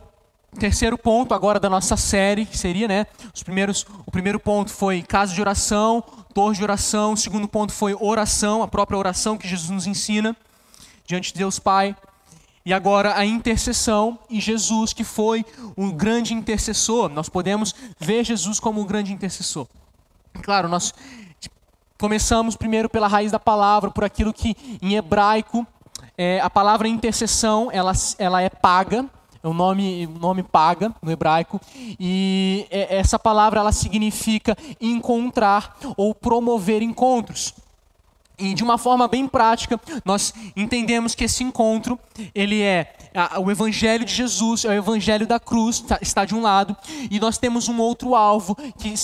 terceiro 0.54 0.96
ponto 0.96 1.34
agora 1.34 1.60
da 1.60 1.68
nossa 1.68 1.96
série, 1.96 2.46
que 2.46 2.56
seria, 2.56 2.88
né, 2.88 3.06
os 3.34 3.42
primeiros, 3.42 3.86
o 4.06 4.10
primeiro 4.10 4.40
ponto 4.40 4.70
foi 4.70 5.02
casa 5.02 5.34
de 5.34 5.40
oração, 5.40 6.02
torre 6.32 6.56
de 6.56 6.62
oração. 6.62 7.12
O 7.12 7.16
segundo 7.16 7.46
ponto 7.46 7.72
foi 7.72 7.96
oração, 7.98 8.62
a 8.62 8.68
própria 8.68 8.98
oração 8.98 9.36
que 9.36 9.46
Jesus 9.46 9.70
nos 9.70 9.86
ensina 9.86 10.36
diante 11.06 11.32
de 11.32 11.38
Deus 11.38 11.58
Pai. 11.58 11.96
E 12.66 12.72
agora 12.72 13.16
a 13.16 13.26
intercessão 13.26 14.18
e 14.30 14.40
Jesus, 14.40 14.92
que 14.92 15.04
foi 15.04 15.44
um 15.76 15.90
grande 15.90 16.32
intercessor. 16.32 17.10
Nós 17.10 17.28
podemos 17.28 17.74
ver 18.00 18.24
Jesus 18.24 18.58
como 18.58 18.80
um 18.80 18.86
grande 18.86 19.12
intercessor. 19.12 19.66
Claro, 20.42 20.66
nós 20.66 20.94
começamos 21.98 22.56
primeiro 22.56 22.88
pela 22.88 23.06
raiz 23.06 23.30
da 23.30 23.38
palavra, 23.38 23.90
por 23.90 24.02
aquilo 24.02 24.32
que 24.32 24.56
em 24.80 24.94
hebraico 24.94 25.66
é, 26.16 26.40
a 26.40 26.48
palavra 26.48 26.88
intercessão 26.88 27.70
ela, 27.72 27.92
ela 28.18 28.40
é 28.40 28.48
paga, 28.48 29.04
é 29.44 29.48
um 29.48 29.52
nome, 29.52 30.06
um 30.06 30.18
nome 30.18 30.42
paga 30.42 30.90
no 31.02 31.12
hebraico, 31.12 31.60
e 32.00 32.66
é, 32.70 32.96
essa 32.96 33.18
palavra 33.18 33.60
ela 33.60 33.72
significa 33.72 34.56
encontrar 34.80 35.76
ou 35.98 36.14
promover 36.14 36.80
encontros. 36.80 37.52
E 38.36 38.52
de 38.52 38.64
uma 38.64 38.76
forma 38.76 39.06
bem 39.06 39.28
prática, 39.28 39.80
nós 40.04 40.34
entendemos 40.56 41.14
que 41.14 41.22
esse 41.22 41.44
encontro, 41.44 41.96
ele 42.34 42.62
é 42.62 42.92
o 43.38 43.48
evangelho 43.48 44.04
de 44.04 44.12
Jesus, 44.12 44.64
é 44.64 44.70
o 44.70 44.72
evangelho 44.72 45.24
da 45.24 45.38
cruz, 45.38 45.78
tá, 45.78 45.98
está 46.02 46.24
de 46.24 46.34
um 46.34 46.42
lado, 46.42 46.76
e 47.08 47.20
nós 47.20 47.38
temos 47.38 47.68
um 47.68 47.78
outro 47.78 48.16
alvo, 48.16 48.56
que 48.76 48.96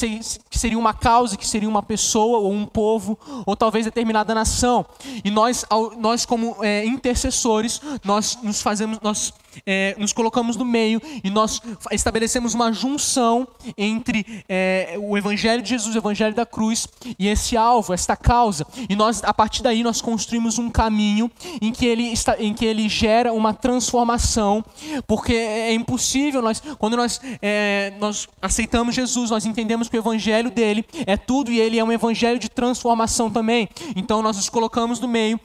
seria 0.50 0.78
uma 0.78 0.92
causa, 0.92 1.36
que 1.36 1.46
seria 1.46 1.68
uma 1.68 1.82
pessoa, 1.82 2.38
ou 2.38 2.52
um 2.52 2.66
povo, 2.66 3.16
ou 3.46 3.54
talvez 3.54 3.84
determinada 3.84 4.34
nação. 4.34 4.84
E 5.24 5.30
nós, 5.30 5.64
nós 5.98 6.26
como 6.26 6.56
é, 6.60 6.84
intercessores, 6.84 7.80
nós 8.02 8.36
nos 8.42 8.60
fazemos, 8.60 8.98
nós 9.00 9.32
é, 9.66 9.94
nos 9.98 10.12
colocamos 10.12 10.56
no 10.56 10.64
meio 10.64 11.00
e 11.22 11.30
nós 11.30 11.60
estabelecemos 11.92 12.54
uma 12.54 12.72
junção 12.72 13.46
entre 13.76 14.44
é, 14.48 14.96
o 14.98 15.16
Evangelho 15.16 15.62
de 15.62 15.70
Jesus, 15.70 15.94
o 15.94 15.98
Evangelho 15.98 16.34
da 16.34 16.46
cruz 16.46 16.86
e 17.18 17.28
esse 17.28 17.56
alvo, 17.56 17.92
esta 17.92 18.16
causa. 18.16 18.66
E 18.88 18.96
nós, 18.96 19.22
a 19.24 19.32
partir 19.32 19.62
daí, 19.62 19.82
nós 19.82 20.00
construímos 20.00 20.58
um 20.58 20.70
caminho 20.70 21.30
em 21.60 21.72
que 21.72 21.86
ele, 21.86 22.04
está, 22.04 22.36
em 22.38 22.52
que 22.54 22.64
ele 22.64 22.88
gera 22.88 23.32
uma 23.32 23.52
transformação, 23.52 24.64
porque 25.06 25.34
é 25.34 25.72
impossível, 25.72 26.42
nós, 26.42 26.62
quando 26.78 26.96
nós, 26.96 27.20
é, 27.42 27.92
nós 27.98 28.28
aceitamos 28.40 28.94
Jesus, 28.94 29.30
nós 29.30 29.46
entendemos 29.46 29.88
que 29.88 29.96
o 29.96 30.00
Evangelho 30.00 30.50
dele 30.50 30.84
é 31.06 31.16
tudo 31.16 31.50
e 31.50 31.60
ele 31.60 31.78
é 31.78 31.84
um 31.84 31.92
Evangelho 31.92 32.38
de 32.38 32.48
transformação 32.48 33.30
também. 33.30 33.68
Então 33.96 34.22
nós 34.22 34.36
nos 34.36 34.48
colocamos 34.48 35.00
no 35.00 35.08
meio 35.08 35.38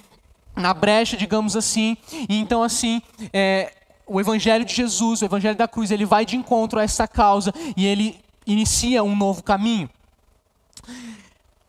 na 0.55 0.73
brecha, 0.73 1.17
digamos 1.17 1.55
assim, 1.55 1.97
e 2.29 2.37
então 2.37 2.63
assim, 2.63 3.01
é, 3.33 3.73
o 4.05 4.19
evangelho 4.19 4.63
de 4.63 4.73
Jesus, 4.73 5.21
o 5.21 5.25
evangelho 5.25 5.57
da 5.57 5.67
cruz, 5.67 5.91
ele 5.91 6.05
vai 6.05 6.25
de 6.25 6.35
encontro 6.35 6.79
a 6.79 6.83
essa 6.83 7.07
causa 7.07 7.51
e 7.75 7.85
ele 7.85 8.19
inicia 8.45 9.03
um 9.03 9.15
novo 9.15 9.43
caminho. 9.43 9.89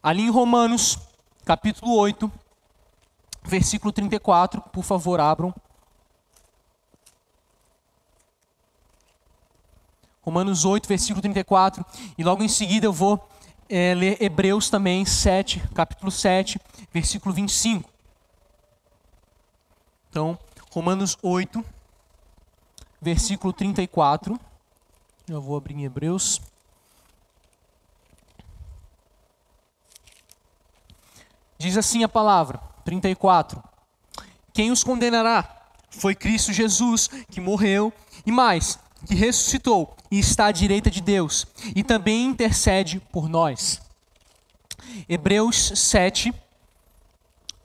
Ali 0.03 0.23
em 0.23 0.31
Romanos, 0.31 0.99
capítulo 1.45 1.95
8, 1.97 2.31
versículo 3.45 3.93
34, 3.93 4.61
por 4.73 4.85
favor, 4.85 5.21
abram. 5.21 5.55
Romanos 10.23 10.65
8, 10.65 10.89
versículo 10.89 11.23
34, 11.23 11.85
e 12.19 12.25
logo 12.25 12.43
em 12.43 12.49
seguida 12.49 12.87
eu 12.87 12.93
vou 12.93 13.29
é, 13.69 13.95
ler 13.95 14.21
Hebreus 14.21 14.69
também, 14.69 15.05
7, 15.05 15.63
capítulo 15.73 16.11
7, 16.11 16.61
versículo 16.93 17.33
25. 17.33 17.89
Então, 20.11 20.39
Romanos 20.71 21.17
8, 21.23 21.65
versículo 23.07 23.53
34. 23.53 24.37
Já 25.29 25.39
vou 25.39 25.57
abrir 25.57 25.75
em 25.75 25.85
Hebreus. 25.85 26.41
Diz 31.57 31.77
assim 31.77 32.03
a 32.03 32.09
palavra, 32.09 32.61
34. 32.85 33.63
Quem 34.53 34.73
os 34.73 34.83
condenará? 34.83 35.69
Foi 35.89 36.17
Cristo 36.17 36.53
Jesus 36.53 37.07
que 37.31 37.41
morreu 37.41 37.93
e 38.27 38.33
mais, 38.33 38.77
que 39.07 39.15
ressuscitou 39.15 39.97
e 40.11 40.19
está 40.19 40.47
à 40.47 40.53
direita 40.53 40.91
de 40.91 41.01
Deus 41.01 41.47
e 41.77 41.85
também 41.85 42.25
intercede 42.25 42.99
por 43.13 43.29
nós. 43.29 43.81
Hebreus 45.09 45.73
7, 45.77 46.35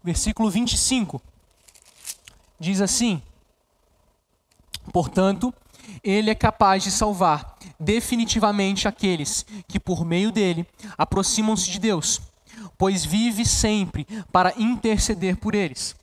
versículo 0.03 0.51
25. 0.51 1.19
Diz 2.59 2.79
assim: 2.79 3.23
Portanto, 4.91 5.53
ele 6.03 6.29
é 6.29 6.35
capaz 6.35 6.83
de 6.83 6.91
salvar 6.91 7.57
definitivamente 7.79 8.87
aqueles 8.87 9.45
que, 9.67 9.79
por 9.79 10.05
meio 10.05 10.31
dele, 10.31 10.65
aproximam-se 10.97 11.69
de 11.69 11.79
Deus, 11.79 12.21
pois 12.77 13.05
vive 13.05 13.45
sempre 13.45 14.07
para 14.31 14.53
interceder 14.57 15.37
por 15.37 15.55
eles. 15.55 15.95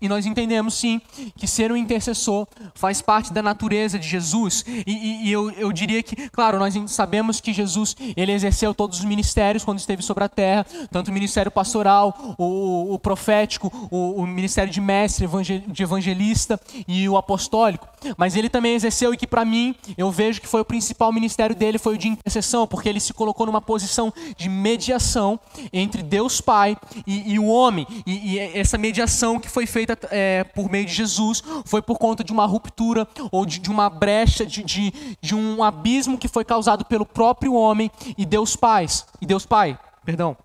E 0.00 0.08
nós 0.08 0.26
entendemos 0.26 0.74
sim 0.74 1.00
que 1.36 1.46
ser 1.46 1.72
um 1.72 1.76
intercessor 1.76 2.46
faz 2.74 3.00
parte 3.00 3.32
da 3.32 3.42
natureza 3.42 3.98
de 3.98 4.06
Jesus. 4.06 4.64
E, 4.68 4.82
e, 4.86 5.28
e 5.28 5.32
eu, 5.32 5.50
eu, 5.52 5.72
diria 5.72 6.02
que, 6.02 6.28
claro, 6.28 6.58
nós 6.58 6.74
sabemos 6.88 7.40
que 7.40 7.52
Jesus 7.52 7.96
ele 8.14 8.32
exerceu 8.32 8.74
todos 8.74 8.98
os 8.98 9.04
ministérios 9.04 9.64
quando 9.64 9.78
esteve 9.78 10.02
sobre 10.02 10.24
a 10.24 10.28
terra, 10.28 10.66
tanto 10.90 11.08
o 11.08 11.14
ministério 11.14 11.50
pastoral, 11.50 12.36
o, 12.36 12.92
o 12.94 12.98
profético, 12.98 13.72
o, 13.90 14.20
o, 14.22 14.26
ministério 14.26 14.70
de 14.70 14.80
mestre, 14.80 15.26
de 15.66 15.82
evangelista 15.82 16.60
e 16.86 17.08
o 17.08 17.16
apostólico. 17.16 17.88
Mas 18.18 18.36
ele 18.36 18.50
também 18.50 18.74
exerceu 18.74 19.14
e 19.14 19.16
que 19.16 19.26
para 19.26 19.44
mim 19.44 19.74
eu 19.96 20.10
vejo 20.10 20.40
que 20.40 20.46
foi 20.46 20.60
o 20.60 20.64
principal 20.64 21.10
ministério 21.12 21.56
dele 21.56 21.78
foi 21.78 21.94
o 21.94 21.98
de 21.98 22.08
intercessão, 22.08 22.66
porque 22.66 22.88
ele 22.88 23.00
se 23.00 23.14
colocou 23.14 23.46
numa 23.46 23.62
posição 23.62 24.12
de 24.36 24.48
mediação 24.48 25.40
entre 25.72 26.02
Deus 26.02 26.40
Pai 26.40 26.76
e, 27.06 27.32
e 27.32 27.38
o 27.38 27.46
homem. 27.46 27.86
E, 28.06 28.38
essa 28.38 28.76
mediação 28.78 29.38
que 29.40 29.48
foi 29.48 29.66
feita 29.66 29.85
feita 29.86 30.08
é, 30.10 30.44
por 30.44 30.70
meio 30.70 30.84
de 30.84 30.92
Jesus 30.92 31.42
foi 31.64 31.80
por 31.80 31.98
conta 31.98 32.24
de 32.24 32.32
uma 32.32 32.46
ruptura 32.46 33.06
ou 33.30 33.46
de, 33.46 33.58
de 33.58 33.70
uma 33.70 33.88
brecha, 33.88 34.44
de, 34.44 34.62
de, 34.62 34.92
de 35.20 35.34
um 35.34 35.62
abismo 35.62 36.18
que 36.18 36.28
foi 36.28 36.44
causado 36.44 36.84
pelo 36.84 37.06
próprio 37.06 37.54
homem 37.54 37.90
e 38.18 38.26
Deus 38.26 38.56
Pai. 38.56 38.86
E 39.20 39.26
Deus 39.26 39.46
Pai, 39.46 39.78
perdão. 40.04 40.36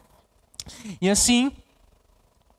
E 1.02 1.10
assim, 1.10 1.52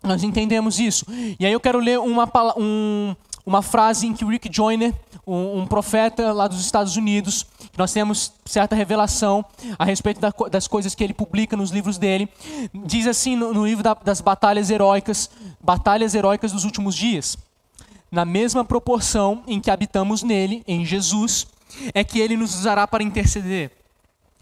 nós 0.03 0.23
entendemos 0.23 0.81
isso. 0.81 1.07
E 1.39 1.47
aí 1.47 1.53
eu 1.53 1.61
quero 1.61 1.79
ler 1.79 1.99
uma, 1.99 2.29
um, 2.57 3.15
uma 3.45 3.63
frase 3.63 4.07
em 4.07 4.15
que 4.15 4.25
o 4.25 4.29
Rick 4.29 4.49
Joyner, 4.53 4.95
um, 5.27 5.61
um, 5.61 5.67
profeta 5.67 6.33
lá 6.33 6.47
dos 6.47 6.61
Estados 6.61 6.97
Unidos, 6.97 7.47
nós 7.77 7.93
temos 7.93 8.33
certa 8.45 8.77
revelação 8.77 9.45
a 9.79 9.85
respeito 9.85 10.21
da, 10.21 10.33
das 10.51 10.69
coisas 10.69 10.95
que 10.95 11.03
ele 11.03 11.15
publica 11.15 11.57
nos 11.57 11.71
livros 11.71 11.99
dele, 11.99 12.29
diz 12.73 13.07
assim 13.07 13.37
no, 13.37 13.53
no 13.53 13.67
livro 13.67 13.83
da, 13.83 13.95
das 13.95 14.21
batalhas 14.21 14.71
heróicas, 14.71 15.31
batalhas 15.61 16.15
heróicas 16.15 16.53
dos 16.53 16.65
últimos 16.65 16.95
dias. 16.95 17.37
Na 18.11 18.25
mesma 18.25 18.65
proporção 18.65 19.43
em 19.47 19.59
que 19.59 19.71
habitamos 19.71 20.23
nele, 20.23 20.63
em 20.69 20.85
Jesus, 20.85 21.47
é 21.95 22.05
que 22.05 22.21
ele 22.21 22.37
nos 22.37 22.55
usará 22.55 22.87
para 22.87 23.03
interceder. 23.03 23.73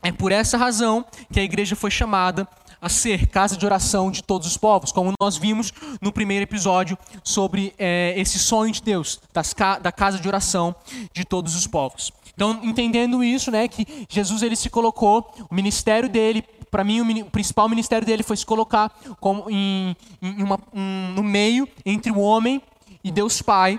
É 0.02 0.11
por 0.11 0.33
essa 0.33 0.57
razão 0.57 1.04
que 1.30 1.38
a 1.38 1.42
igreja 1.42 1.76
foi 1.76 1.90
chamada 1.90 2.49
a 2.80 2.88
ser 2.88 3.26
casa 3.26 3.56
de 3.56 3.66
oração 3.66 4.10
de 4.10 4.22
todos 4.22 4.46
os 4.46 4.56
povos, 4.56 4.92
como 4.92 5.12
nós 5.20 5.37
vimos 5.37 5.72
no 6.00 6.12
primeiro 6.12 6.44
episódio 6.44 6.96
sobre 7.22 7.75
é, 7.78 8.14
esse 8.16 8.38
sonho 8.38 8.72
de 8.72 8.82
Deus, 8.82 9.20
das, 9.32 9.54
da 9.82 9.92
casa 9.92 10.18
de 10.18 10.26
oração 10.26 10.75
de 11.12 11.25
todos 11.25 11.54
os 11.54 11.66
povos. 11.66 12.12
Então, 12.34 12.58
entendendo 12.62 13.22
isso, 13.22 13.50
né, 13.50 13.68
que 13.68 14.06
Jesus 14.08 14.42
ele 14.42 14.56
se 14.56 14.70
colocou, 14.70 15.30
o 15.50 15.54
ministério 15.54 16.08
dele, 16.08 16.42
para 16.70 16.82
mim, 16.82 17.00
o, 17.00 17.25
principal 17.26 17.68
ministério 17.68 18.06
dele 18.06 18.22
foi 18.22 18.37
se 18.37 18.46
colocar 18.46 18.90
como 19.20 19.50
em, 19.50 19.94
em 20.22 20.42
uma, 20.42 20.58
um, 20.72 21.12
no 21.14 21.22
meio 21.22 21.68
entre 21.84 22.10
o 22.10 22.18
homem 22.18 22.62
e 23.04 23.10
Deus 23.10 23.42
Pai. 23.42 23.78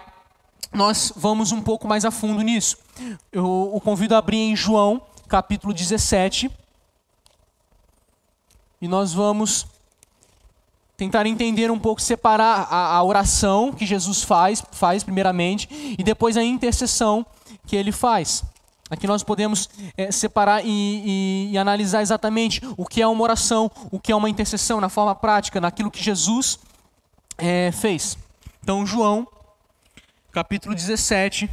Nós 0.72 1.12
vamos 1.15 1.51
um 1.51 1.62
pouco 1.62 1.88
mais 1.88 2.05
a 2.05 2.12
fundo 2.12 2.41
nisso. 2.41 2.77
Eu 3.31 3.72
o 3.74 3.81
convido 3.81 4.13
a 4.13 4.20
abrir 4.20 4.38
em 4.38 4.55
João, 4.55 5.01
capítulo 5.27 5.74
17. 5.74 6.51
E 8.81 8.88
nós 8.88 9.13
vamos 9.13 9.67
tentar 10.97 11.25
entender 11.25 11.71
um 11.71 11.79
pouco, 11.79 12.01
separar 12.01 12.67
a, 12.69 12.95
a, 12.95 13.03
oração 13.03 13.71
que 13.71 13.85
Jesus 13.85 14.23
faz, 14.23 14.63
faz 14.71 15.03
primeiramente, 15.03 15.67
e 15.97 16.03
depois 16.03 16.38
a 16.38 16.43
intercessão 16.43 17.25
que 17.65 17.75
ele 17.75 17.91
faz. 17.91 18.43
Aqui 18.89 19.07
nós 19.07 19.23
podemos 19.23 19.69
é, 19.95 20.11
separar 20.11 20.65
e, 20.65 20.69
e, 20.69 21.50
e, 21.53 21.57
analisar 21.57 22.01
exatamente 22.01 22.61
o 22.77 22.85
que 22.85 23.01
é 23.01 23.07
uma 23.07 23.23
oração, 23.23 23.71
o 23.89 24.00
que 24.00 24.11
é 24.11 24.15
uma 24.15 24.29
intercessão, 24.29 24.81
na 24.81 24.89
forma 24.89 25.15
prática, 25.15 25.61
naquilo 25.61 25.89
que 25.89 26.03
Jesus 26.03 26.59
é, 27.38 27.71
fez. 27.71 28.17
Então, 28.61 28.85
João, 28.85 29.27
capítulo 30.31 30.75
17, 30.75 31.50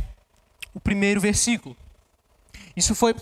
o 0.75 0.81
primeiro 0.81 1.21
versículo. 1.21 1.77
Isso 2.77 2.95
foi 2.95 3.15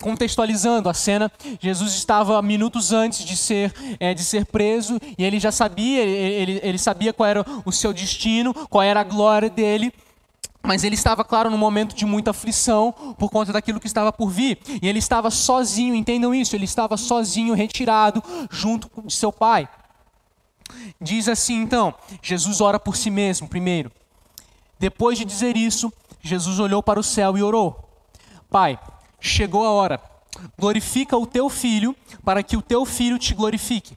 contextualizando 0.00 0.88
a 0.88 0.94
cena, 0.94 1.30
Jesus 1.60 1.94
estava 1.94 2.40
minutos 2.42 2.92
antes 2.92 3.24
de 3.24 3.36
ser, 3.36 3.72
é, 3.98 4.14
de 4.14 4.22
ser 4.22 4.46
preso 4.46 4.98
e 5.16 5.24
ele 5.24 5.40
já 5.40 5.50
sabia, 5.50 6.02
ele, 6.02 6.60
ele 6.62 6.78
sabia 6.78 7.12
qual 7.12 7.28
era 7.28 7.44
o 7.64 7.72
seu 7.72 7.92
destino, 7.92 8.54
qual 8.68 8.82
era 8.82 9.00
a 9.00 9.04
glória 9.04 9.50
dele. 9.50 9.92
Mas 10.62 10.82
ele 10.82 10.96
estava, 10.96 11.22
claro, 11.22 11.48
num 11.48 11.56
momento 11.56 11.94
de 11.94 12.04
muita 12.04 12.32
aflição 12.32 12.92
por 13.16 13.30
conta 13.30 13.52
daquilo 13.52 13.78
que 13.78 13.86
estava 13.86 14.12
por 14.12 14.28
vir. 14.28 14.58
E 14.82 14.88
ele 14.88 14.98
estava 14.98 15.30
sozinho, 15.30 15.94
entendam 15.94 16.34
isso, 16.34 16.56
ele 16.56 16.64
estava 16.64 16.96
sozinho, 16.96 17.54
retirado, 17.54 18.20
junto 18.50 18.88
com 18.88 19.08
seu 19.08 19.32
pai. 19.32 19.68
Diz 21.00 21.28
assim 21.28 21.62
então: 21.62 21.94
Jesus 22.20 22.60
ora 22.60 22.80
por 22.80 22.96
si 22.96 23.10
mesmo 23.10 23.46
primeiro. 23.46 23.92
Depois 24.78 25.16
de 25.16 25.24
dizer 25.24 25.56
isso, 25.56 25.92
Jesus 26.20 26.58
olhou 26.58 26.82
para 26.82 26.98
o 26.98 27.04
céu 27.04 27.38
e 27.38 27.42
orou: 27.44 27.88
Pai, 28.50 28.76
chegou 29.20 29.64
a 29.64 29.70
hora. 29.70 30.00
Glorifica 30.58 31.16
o 31.16 31.26
teu 31.26 31.48
filho, 31.48 31.96
para 32.24 32.42
que 32.42 32.56
o 32.56 32.62
teu 32.62 32.84
filho 32.84 33.18
te 33.18 33.34
glorifique, 33.34 33.96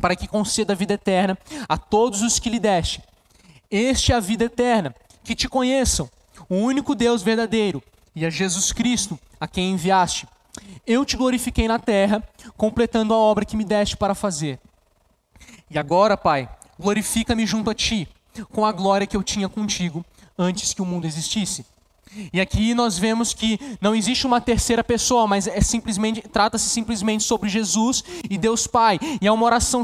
para 0.00 0.14
que 0.14 0.28
conceda 0.28 0.72
a 0.72 0.76
vida 0.76 0.94
eterna 0.94 1.36
a 1.68 1.76
todos 1.76 2.22
os 2.22 2.38
que 2.38 2.48
lhe 2.48 2.60
deste. 2.60 3.02
Este 3.70 4.12
é 4.12 4.14
a 4.14 4.20
vida 4.20 4.44
eterna, 4.44 4.94
que 5.24 5.34
te 5.34 5.48
conheçam, 5.48 6.08
o 6.48 6.54
único 6.54 6.94
Deus 6.94 7.22
verdadeiro, 7.22 7.82
e 8.14 8.24
a 8.24 8.30
Jesus 8.30 8.72
Cristo, 8.72 9.18
a 9.40 9.46
quem 9.46 9.72
enviaste. 9.72 10.26
Eu 10.86 11.04
te 11.04 11.16
glorifiquei 11.16 11.68
na 11.68 11.78
terra, 11.78 12.22
completando 12.56 13.12
a 13.12 13.16
obra 13.16 13.44
que 13.44 13.56
me 13.56 13.64
deste 13.64 13.96
para 13.96 14.14
fazer. 14.14 14.58
E 15.70 15.78
agora, 15.78 16.16
Pai, 16.16 16.48
glorifica-me 16.78 17.44
junto 17.44 17.68
a 17.68 17.74
ti, 17.74 18.08
com 18.52 18.64
a 18.64 18.72
glória 18.72 19.06
que 19.06 19.16
eu 19.16 19.22
tinha 19.22 19.48
contigo 19.48 20.04
antes 20.38 20.72
que 20.72 20.80
o 20.80 20.86
mundo 20.86 21.06
existisse. 21.06 21.66
E 22.32 22.40
aqui 22.40 22.74
nós 22.74 22.98
vemos 22.98 23.34
que 23.34 23.58
não 23.80 23.94
existe 23.94 24.26
uma 24.26 24.40
terceira 24.40 24.82
pessoa, 24.82 25.26
mas 25.26 25.46
é 25.46 25.60
simplesmente 25.60 26.22
trata-se 26.22 26.68
simplesmente 26.68 27.24
sobre 27.24 27.48
Jesus 27.48 28.04
e 28.28 28.36
Deus 28.36 28.66
Pai. 28.66 28.98
E 29.20 29.26
é 29.26 29.32
uma 29.32 29.44
oração, 29.44 29.82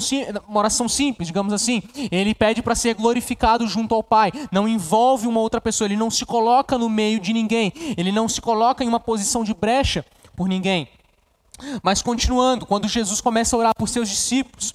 uma 0.48 0.58
oração 0.58 0.88
simples, 0.88 1.28
digamos 1.28 1.52
assim. 1.52 1.82
Ele 2.10 2.34
pede 2.34 2.62
para 2.62 2.74
ser 2.74 2.94
glorificado 2.94 3.66
junto 3.66 3.94
ao 3.94 4.02
Pai. 4.02 4.32
Não 4.50 4.68
envolve 4.68 5.26
uma 5.26 5.40
outra 5.40 5.60
pessoa. 5.60 5.86
Ele 5.86 5.96
não 5.96 6.10
se 6.10 6.24
coloca 6.24 6.78
no 6.78 6.88
meio 6.88 7.20
de 7.20 7.32
ninguém. 7.32 7.72
Ele 7.96 8.12
não 8.12 8.28
se 8.28 8.40
coloca 8.40 8.84
em 8.84 8.88
uma 8.88 9.00
posição 9.00 9.44
de 9.44 9.54
brecha 9.54 10.04
por 10.36 10.48
ninguém. 10.48 10.88
Mas 11.82 12.02
continuando, 12.02 12.66
quando 12.66 12.88
Jesus 12.88 13.20
começa 13.20 13.54
a 13.54 13.58
orar 13.58 13.72
por 13.76 13.88
seus 13.88 14.08
discípulos, 14.08 14.74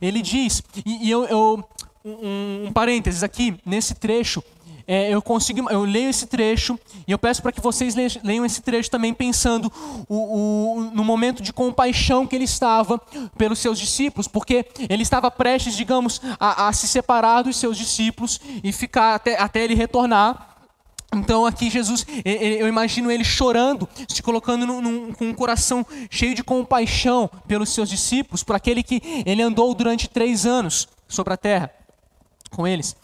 ele 0.00 0.20
diz, 0.20 0.62
e, 0.84 1.06
e 1.06 1.10
eu, 1.10 1.24
eu 1.24 1.68
um, 2.04 2.66
um 2.66 2.72
parênteses 2.72 3.22
aqui 3.22 3.56
nesse 3.64 3.94
trecho 3.94 4.42
é, 4.90 5.10
eu 5.10 5.20
consigo, 5.20 5.68
eu 5.70 5.84
leio 5.84 6.08
esse 6.08 6.26
trecho 6.26 6.80
e 7.06 7.12
eu 7.12 7.18
peço 7.18 7.42
para 7.42 7.52
que 7.52 7.60
vocês 7.60 7.94
leiam 8.24 8.46
esse 8.46 8.62
trecho 8.62 8.90
também 8.90 9.12
pensando 9.12 9.70
o, 10.08 10.78
o, 10.78 10.90
no 10.94 11.04
momento 11.04 11.42
de 11.42 11.52
compaixão 11.52 12.26
que 12.26 12.34
ele 12.34 12.46
estava 12.46 12.98
pelos 13.36 13.58
seus 13.58 13.78
discípulos, 13.78 14.26
porque 14.26 14.64
ele 14.88 15.02
estava 15.02 15.30
prestes, 15.30 15.76
digamos, 15.76 16.22
a, 16.40 16.68
a 16.68 16.72
se 16.72 16.88
separar 16.88 17.42
dos 17.42 17.58
seus 17.58 17.76
discípulos 17.76 18.40
e 18.64 18.72
ficar 18.72 19.14
até, 19.14 19.38
até 19.38 19.62
ele 19.62 19.74
retornar. 19.74 20.56
Então 21.14 21.44
aqui 21.44 21.68
Jesus, 21.68 22.06
eu 22.24 22.66
imagino 22.66 23.10
ele 23.10 23.24
chorando, 23.24 23.86
se 24.08 24.22
colocando 24.22 24.66
num, 24.66 24.80
num, 24.80 25.12
com 25.12 25.26
um 25.26 25.34
coração 25.34 25.84
cheio 26.08 26.34
de 26.34 26.42
compaixão 26.42 27.30
pelos 27.46 27.68
seus 27.68 27.90
discípulos, 27.90 28.42
por 28.42 28.56
aquele 28.56 28.82
que 28.82 29.02
ele 29.26 29.42
andou 29.42 29.74
durante 29.74 30.08
três 30.08 30.46
anos 30.46 30.88
sobre 31.06 31.34
a 31.34 31.36
terra 31.36 31.70
com 32.50 32.66
eles. 32.66 32.96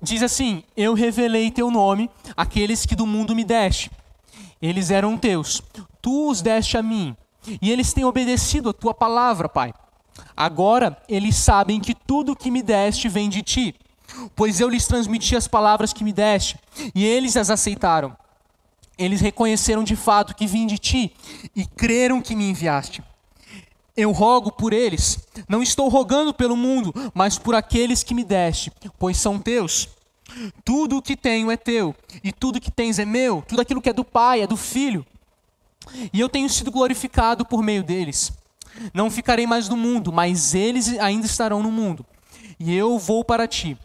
Diz 0.00 0.22
assim: 0.22 0.62
Eu 0.76 0.94
revelei 0.94 1.50
teu 1.50 1.70
nome 1.70 2.10
àqueles 2.36 2.86
que 2.86 2.94
do 2.94 3.06
mundo 3.06 3.34
me 3.34 3.44
deste. 3.44 3.90
Eles 4.60 4.90
eram 4.90 5.16
teus, 5.16 5.62
tu 6.02 6.28
os 6.28 6.42
deste 6.42 6.76
a 6.76 6.82
mim, 6.82 7.16
e 7.62 7.70
eles 7.70 7.92
têm 7.92 8.04
obedecido 8.04 8.70
a 8.70 8.72
tua 8.72 8.92
palavra, 8.92 9.48
Pai. 9.48 9.72
Agora 10.36 11.00
eles 11.08 11.36
sabem 11.36 11.80
que 11.80 11.94
tudo 11.94 12.34
que 12.34 12.50
me 12.50 12.62
deste 12.62 13.08
vem 13.08 13.28
de 13.28 13.42
ti, 13.42 13.74
pois 14.34 14.60
eu 14.60 14.68
lhes 14.68 14.86
transmiti 14.86 15.36
as 15.36 15.46
palavras 15.46 15.92
que 15.92 16.02
me 16.02 16.12
deste, 16.12 16.58
e 16.94 17.04
eles 17.04 17.36
as 17.36 17.50
aceitaram. 17.50 18.16
Eles 18.96 19.20
reconheceram 19.20 19.84
de 19.84 19.94
fato 19.94 20.34
que 20.34 20.46
vim 20.46 20.66
de 20.66 20.76
ti 20.76 21.12
e 21.54 21.64
creram 21.64 22.20
que 22.20 22.34
me 22.34 22.50
enviaste. 22.50 23.02
Eu 23.98 24.12
rogo 24.12 24.52
por 24.52 24.72
eles, 24.72 25.18
não 25.48 25.60
estou 25.60 25.88
rogando 25.88 26.32
pelo 26.32 26.56
mundo, 26.56 26.94
mas 27.12 27.36
por 27.36 27.56
aqueles 27.56 28.04
que 28.04 28.14
me 28.14 28.22
deste, 28.22 28.70
pois 28.96 29.16
são 29.16 29.40
teus. 29.40 29.88
Tudo 30.64 30.98
o 30.98 31.02
que 31.02 31.16
tenho 31.16 31.50
é 31.50 31.56
teu, 31.56 31.92
e 32.22 32.30
tudo 32.30 32.60
que 32.60 32.70
tens 32.70 33.00
é 33.00 33.04
meu, 33.04 33.42
tudo 33.48 33.60
aquilo 33.60 33.82
que 33.82 33.88
é 33.90 33.92
do 33.92 34.04
Pai 34.04 34.40
é 34.40 34.46
do 34.46 34.56
Filho. 34.56 35.04
E 36.12 36.20
eu 36.20 36.28
tenho 36.28 36.48
sido 36.48 36.70
glorificado 36.70 37.44
por 37.44 37.60
meio 37.60 37.82
deles. 37.82 38.32
Não 38.94 39.10
ficarei 39.10 39.48
mais 39.48 39.68
no 39.68 39.76
mundo, 39.76 40.12
mas 40.12 40.54
eles 40.54 40.96
ainda 41.00 41.26
estarão 41.26 41.60
no 41.60 41.72
mundo. 41.72 42.06
E 42.56 42.72
eu 42.72 43.00
vou 43.00 43.24
para 43.24 43.48
ti. 43.48 43.76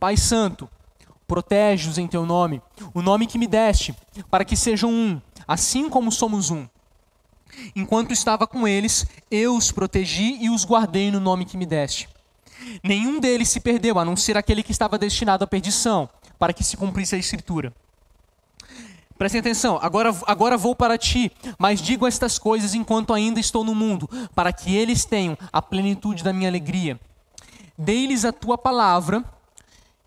Pai 0.00 0.16
Santo, 0.16 0.66
protege-os 1.28 1.98
em 1.98 2.08
teu 2.08 2.24
nome, 2.24 2.62
o 2.94 3.02
nome 3.02 3.26
que 3.26 3.36
me 3.36 3.46
deste, 3.46 3.94
para 4.30 4.46
que 4.46 4.56
sejam 4.56 4.90
um, 4.90 5.20
assim 5.46 5.90
como 5.90 6.10
somos 6.10 6.48
um. 6.48 6.66
Enquanto 7.74 8.12
estava 8.12 8.46
com 8.46 8.66
eles, 8.66 9.06
eu 9.30 9.56
os 9.56 9.70
protegi 9.70 10.38
e 10.40 10.50
os 10.50 10.64
guardei 10.64 11.10
no 11.10 11.20
nome 11.20 11.44
que 11.44 11.56
me 11.56 11.66
deste. 11.66 12.08
Nenhum 12.82 13.18
deles 13.20 13.48
se 13.48 13.60
perdeu, 13.60 13.98
a 13.98 14.04
não 14.04 14.16
ser 14.16 14.36
aquele 14.36 14.62
que 14.62 14.72
estava 14.72 14.98
destinado 14.98 15.44
à 15.44 15.46
perdição, 15.46 16.08
para 16.38 16.52
que 16.52 16.64
se 16.64 16.76
cumprisse 16.76 17.14
a 17.14 17.18
escritura. 17.18 17.72
Prestem 19.18 19.40
atenção, 19.40 19.78
agora, 19.80 20.14
agora 20.26 20.56
vou 20.56 20.74
para 20.74 20.98
ti, 20.98 21.30
mas 21.58 21.80
digo 21.80 22.06
estas 22.06 22.38
coisas 22.38 22.74
enquanto 22.74 23.14
ainda 23.14 23.38
estou 23.38 23.62
no 23.62 23.74
mundo, 23.74 24.08
para 24.34 24.52
que 24.52 24.74
eles 24.74 25.04
tenham 25.04 25.36
a 25.52 25.62
plenitude 25.62 26.24
da 26.24 26.32
minha 26.32 26.48
alegria. 26.48 26.98
Dei-lhes 27.78 28.24
a 28.24 28.32
tua 28.32 28.58
palavra, 28.58 29.24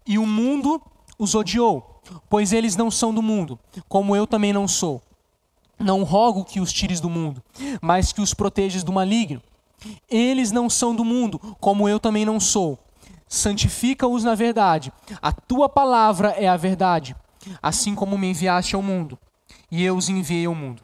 e 0.05 0.17
o 0.17 0.25
mundo 0.25 0.81
os 1.17 1.34
odiou, 1.34 2.01
pois 2.29 2.53
eles 2.53 2.75
não 2.75 2.91
são 2.91 3.13
do 3.13 3.21
mundo, 3.21 3.58
como 3.88 4.15
eu 4.15 4.27
também 4.27 4.51
não 4.51 4.67
sou. 4.67 5.01
Não 5.77 6.03
rogo 6.03 6.45
que 6.45 6.59
os 6.59 6.71
tires 6.71 6.99
do 6.99 7.09
mundo, 7.09 7.43
mas 7.81 8.11
que 8.11 8.21
os 8.21 8.33
protejas 8.33 8.83
do 8.83 8.93
maligno. 8.93 9.41
Eles 10.09 10.51
não 10.51 10.69
são 10.69 10.95
do 10.95 11.05
mundo, 11.05 11.39
como 11.59 11.88
eu 11.88 11.99
também 11.99 12.25
não 12.25 12.39
sou. 12.39 12.79
Santifica-os 13.27 14.23
na 14.23 14.35
verdade. 14.35 14.91
A 15.21 15.31
tua 15.31 15.67
palavra 15.67 16.29
é 16.29 16.47
a 16.47 16.57
verdade, 16.57 17.15
assim 17.61 17.93
como 17.93 18.17
me 18.17 18.29
enviaste 18.29 18.75
ao 18.75 18.81
mundo, 18.81 19.17
e 19.69 19.83
eu 19.83 19.95
os 19.95 20.09
enviei 20.09 20.45
ao 20.45 20.55
mundo 20.55 20.81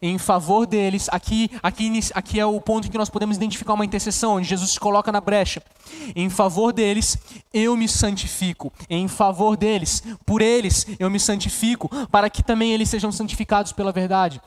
em 0.00 0.18
favor 0.18 0.66
deles. 0.66 1.08
Aqui, 1.10 1.50
aqui, 1.62 2.00
aqui 2.14 2.40
é 2.40 2.46
o 2.46 2.60
ponto 2.60 2.86
em 2.86 2.90
que 2.90 2.98
nós 2.98 3.10
podemos 3.10 3.36
identificar 3.36 3.74
uma 3.74 3.84
intercessão, 3.84 4.36
onde 4.36 4.48
Jesus 4.48 4.72
se 4.72 4.80
coloca 4.80 5.10
na 5.12 5.20
brecha. 5.20 5.62
Em 6.14 6.28
favor 6.28 6.72
deles, 6.72 7.16
eu 7.52 7.76
me 7.76 7.88
santifico. 7.88 8.72
Em 8.88 9.08
favor 9.08 9.56
deles, 9.56 10.02
por 10.24 10.42
eles, 10.42 10.86
eu 10.98 11.10
me 11.10 11.18
santifico, 11.20 11.88
para 12.08 12.30
que 12.30 12.42
também 12.42 12.72
eles 12.72 12.88
sejam 12.88 13.10
santificados 13.10 13.72
pela 13.72 13.92
verdade. 13.92 14.40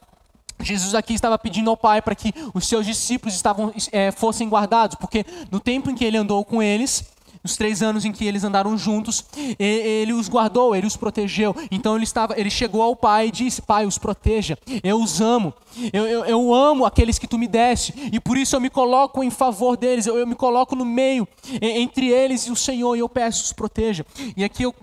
Jesus 0.60 0.96
aqui 0.96 1.14
estava 1.14 1.38
pedindo 1.38 1.70
ao 1.70 1.78
Pai 1.78 2.02
para 2.02 2.16
que 2.16 2.34
os 2.54 2.68
seus 2.68 2.86
discípulos 2.86 3.36
estavam, 3.36 3.74
é, 3.92 4.12
fossem 4.12 4.48
guardados, 4.48 4.96
porque 4.96 5.26
no 5.52 5.60
tempo 5.60 5.90
em 5.90 5.96
que 5.96 6.06
ele 6.06 6.18
andou 6.18 6.44
com 6.46 6.62
eles, 6.62 7.04
nos 7.44 7.58
três 7.58 7.84
anos 7.84 8.06
em 8.06 8.12
que 8.12 8.26
eles 8.26 8.44
andaram 8.44 8.78
juntos, 8.78 9.26
ele 9.60 10.14
os 10.14 10.30
guardou, 10.30 10.76
ele 10.76 10.88
os 10.88 10.96
protegeu. 10.96 11.56
Então 11.70 11.96
ele 11.96 12.06
estava, 12.06 12.40
ele 12.40 12.50
chegou 12.50 12.82
ao 12.82 12.96
pai 12.96 13.28
e 13.28 13.32
disse: 13.32 13.62
Pai, 13.62 13.86
os 13.86 13.98
proteja. 13.98 14.58
Eu 14.84 15.02
os 15.02 15.20
amo. 15.20 15.54
Eu, 15.92 16.08
eu, 16.08 16.26
eu 16.26 16.54
amo 16.54 16.86
aqueles 16.86 17.20
que 17.20 17.28
tu 17.28 17.38
me 17.38 17.48
deste 17.48 17.94
e 18.12 18.20
por 18.20 18.38
isso 18.38 18.56
eu 18.56 18.62
me 18.62 18.70
coloco 18.70 19.24
em 19.24 19.30
favor 19.30 19.76
deles. 19.76 20.06
Eu, 20.06 20.18
eu 20.18 20.28
me 20.28 20.36
coloco 20.36 20.76
no 20.76 20.86
meio 20.86 21.28
entre 21.62 22.08
eles 22.08 22.48
e 22.48 22.52
o 22.52 22.56
Senhor 22.56 22.96
e 22.96 23.00
eu 23.00 23.10
peço 23.10 23.44
os 23.44 23.54
proteja. 23.54 24.06
E 24.38 24.44
aqui 24.44 24.64
eu 24.64 24.74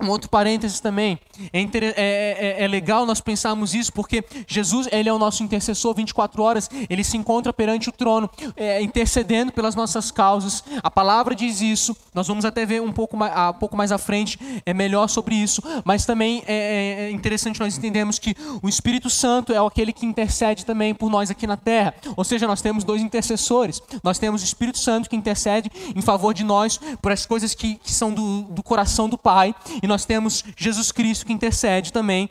um 0.00 0.08
outro 0.08 0.28
parênteses 0.30 0.80
também, 0.80 1.18
é, 1.52 1.60
é, 1.60 1.68
é, 1.96 2.64
é, 2.64 2.68
legal 2.68 3.04
nós 3.04 3.20
pensarmos 3.20 3.74
isso, 3.74 3.92
porque 3.92 4.24
Jesus 4.46 4.88
ele 4.92 5.08
é 5.08 5.12
o 5.12 5.18
nosso 5.18 5.42
intercessor 5.42 5.94
24 5.94 6.42
horas, 6.42 6.70
ele 6.88 7.02
se 7.02 7.16
encontra 7.16 7.52
perante 7.52 7.88
o 7.88 7.92
trono, 7.92 8.30
é, 8.56 8.80
intercedendo 8.80 9.52
pelas 9.52 9.74
nossas 9.74 10.10
causas. 10.10 10.62
A 10.82 10.90
palavra 10.90 11.34
diz 11.34 11.60
isso, 11.60 11.96
nós 12.14 12.28
vamos 12.28 12.44
até 12.44 12.64
ver 12.64 12.80
um 12.80 12.92
pouco 12.92 13.16
mais, 13.16 13.32
um 13.50 13.58
pouco 13.58 13.76
mais 13.76 13.90
à 13.90 13.98
frente 13.98 14.38
é 14.64 14.72
melhor 14.72 15.08
sobre 15.08 15.34
isso, 15.34 15.62
mas 15.84 16.06
também 16.06 16.44
é, 16.46 17.08
é 17.08 17.10
interessante 17.10 17.58
nós 17.58 17.76
entendermos 17.76 18.18
que 18.18 18.36
o 18.62 18.68
Espírito 18.68 19.10
Santo 19.10 19.52
é 19.52 19.58
aquele 19.58 19.92
que 19.92 20.06
intercede 20.06 20.64
também 20.64 20.94
por 20.94 21.10
nós 21.10 21.30
aqui 21.30 21.46
na 21.46 21.56
terra. 21.56 21.94
Ou 22.16 22.24
seja, 22.24 22.46
nós 22.46 22.60
temos 22.60 22.84
dois 22.84 23.02
intercessores. 23.02 23.82
Nós 24.02 24.18
temos 24.18 24.42
o 24.42 24.44
Espírito 24.44 24.78
Santo 24.78 25.08
que 25.10 25.16
intercede 25.16 25.70
em 25.94 26.02
favor 26.02 26.32
de 26.32 26.44
nós 26.44 26.78
por 27.02 27.10
as 27.10 27.26
coisas 27.26 27.54
que, 27.54 27.74
que 27.76 27.92
são 27.92 28.12
do, 28.12 28.42
do 28.42 28.62
coração 28.62 29.08
do 29.08 29.18
Pai, 29.18 29.54
e 29.82 29.87
nós 29.88 30.04
temos 30.04 30.44
Jesus 30.56 30.92
Cristo 30.92 31.26
que 31.26 31.32
intercede 31.32 31.92
também 31.92 32.30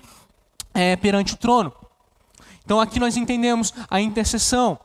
é, 0.74 0.96
perante 0.96 1.34
o 1.34 1.38
trono. 1.38 1.74
Então 2.63 2.80
aqui 2.80 3.00
nós 3.00 3.17
entendemos 3.17 3.74
a 3.89 4.00
intercessão. 4.00 4.80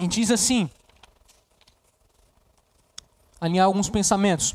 E 0.00 0.06
diz 0.06 0.30
assim: 0.30 0.70
alinhar 3.40 3.66
alguns 3.66 3.88
pensamentos. 3.88 4.54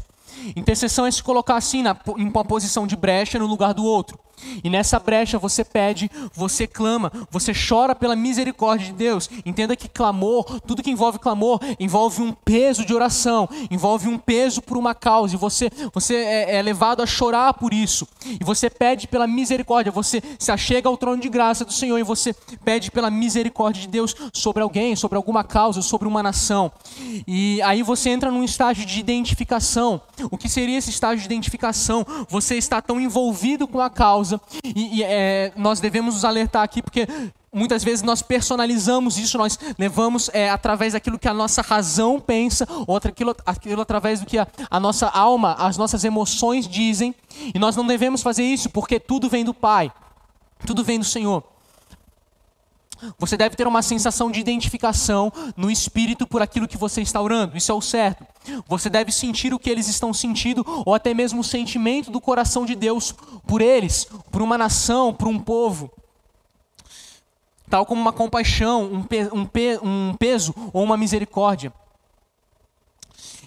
Intercessão 0.55 1.05
é 1.05 1.11
se 1.11 1.21
colocar 1.21 1.55
assim, 1.55 1.81
na, 1.81 1.97
em 2.17 2.27
uma 2.27 2.45
posição 2.45 2.87
de 2.87 2.95
brecha 2.95 3.39
no 3.39 3.45
lugar 3.45 3.73
do 3.73 3.83
outro. 3.83 4.19
E 4.63 4.69
nessa 4.69 4.99
brecha 4.99 5.37
você 5.37 5.63
pede, 5.63 6.09
você 6.33 6.67
clama, 6.67 7.11
você 7.31 7.51
chora 7.53 7.95
pela 7.95 8.15
misericórdia 8.15 8.87
de 8.87 8.93
Deus. 8.93 9.29
Entenda 9.45 9.75
que 9.75 9.87
clamor, 9.87 10.59
tudo 10.61 10.83
que 10.83 10.91
envolve 10.91 11.19
clamor, 11.19 11.59
envolve 11.79 12.21
um 12.21 12.31
peso 12.31 12.85
de 12.85 12.93
oração, 12.93 13.49
envolve 13.71 14.07
um 14.07 14.17
peso 14.17 14.61
por 14.61 14.77
uma 14.77 14.93
causa. 14.93 15.35
E 15.35 15.37
você, 15.37 15.69
você 15.93 16.15
é, 16.15 16.57
é 16.57 16.61
levado 16.61 17.01
a 17.01 17.05
chorar 17.05 17.53
por 17.53 17.73
isso. 17.73 18.07
E 18.25 18.43
você 18.43 18.69
pede 18.69 19.07
pela 19.07 19.27
misericórdia, 19.27 19.91
você 19.91 20.21
se 20.37 20.51
achega 20.51 20.87
ao 20.87 20.97
trono 20.97 21.21
de 21.21 21.29
graça 21.29 21.65
do 21.65 21.73
Senhor 21.73 21.97
e 21.97 22.03
você 22.03 22.33
pede 22.63 22.91
pela 22.91 23.09
misericórdia 23.09 23.81
de 23.81 23.87
Deus 23.87 24.15
sobre 24.33 24.61
alguém, 24.61 24.95
sobre 24.95 25.15
alguma 25.15 25.43
causa, 25.43 25.81
sobre 25.81 26.07
uma 26.07 26.21
nação. 26.21 26.71
E 27.27 27.61
aí 27.63 27.81
você 27.81 28.09
entra 28.09 28.31
num 28.31 28.43
estágio 28.43 28.85
de 28.85 28.99
identificação. 28.99 30.01
O 30.29 30.37
que 30.37 30.49
seria 30.49 30.77
esse 30.77 30.89
estágio 30.89 31.19
de 31.19 31.25
identificação? 31.25 32.05
Você 32.29 32.55
está 32.55 32.81
tão 32.81 32.99
envolvido 32.99 33.67
com 33.67 33.79
a 33.79 33.89
causa 33.89 34.26
causa. 34.27 34.41
E, 34.63 34.97
e 34.97 35.03
é, 35.03 35.53
nós 35.55 35.79
devemos 35.79 36.15
nos 36.15 36.25
alertar 36.25 36.63
aqui, 36.63 36.81
porque 36.81 37.07
muitas 37.53 37.83
vezes 37.83 38.03
nós 38.03 38.21
personalizamos 38.21 39.17
isso, 39.17 39.37
nós 39.37 39.57
levamos 39.77 40.29
é, 40.33 40.49
através 40.49 40.93
daquilo 40.93 41.17
que 41.17 41.27
a 41.27 41.33
nossa 41.33 41.61
razão 41.61 42.19
pensa, 42.19 42.67
ou 42.85 42.97
aquilo, 42.97 43.35
aquilo 43.45 43.81
através 43.81 44.19
do 44.19 44.25
que 44.25 44.37
a, 44.37 44.47
a, 44.69 44.79
nossa 44.79 45.07
alma, 45.07 45.53
as 45.53 45.77
nossas 45.77 46.03
emoções 46.03 46.67
dizem, 46.67 47.15
e 47.53 47.57
nós 47.57 47.75
não 47.75 47.87
devemos 47.87 48.21
fazer 48.21 48.43
isso, 48.43 48.69
porque 48.69 48.99
tudo 48.99 49.29
vem 49.29 49.45
do 49.45 49.53
Pai, 49.53 49.91
tudo 50.65 50.83
vem 50.83 50.99
do 50.99 51.05
Senhor. 51.05 51.43
Você 53.17 53.37
deve 53.37 53.55
ter 53.55 53.67
uma 53.67 53.81
sensação 53.81 54.31
de 54.31 54.39
identificação 54.39 55.31
no 55.55 55.69
espírito 55.69 56.25
por 56.25 56.41
aquilo 56.41 56.67
que 56.67 56.77
você 56.77 57.01
está 57.01 57.21
orando, 57.21 57.57
isso 57.57 57.71
é 57.71 57.75
o 57.75 57.81
certo. 57.81 58.25
Você 58.67 58.89
deve 58.89 59.11
sentir 59.11 59.53
o 59.53 59.59
que 59.59 59.69
eles 59.69 59.87
estão 59.87 60.13
sentindo, 60.13 60.65
ou 60.85 60.93
até 60.93 61.13
mesmo 61.13 61.41
o 61.41 61.43
sentimento 61.43 62.11
do 62.11 62.21
coração 62.21 62.65
de 62.65 62.75
Deus 62.75 63.13
por 63.45 63.61
eles, 63.61 64.07
por 64.31 64.41
uma 64.41 64.57
nação, 64.57 65.13
por 65.13 65.27
um 65.27 65.39
povo. 65.39 65.91
Tal 67.69 67.85
como 67.85 67.99
uma 67.99 68.13
compaixão, 68.13 68.83
um, 68.85 69.03
pe 69.03 69.29
um, 69.33 69.45
pe 69.45 69.77
um 69.83 70.15
peso 70.17 70.53
ou 70.71 70.83
uma 70.83 70.95
misericórdia. 70.95 71.73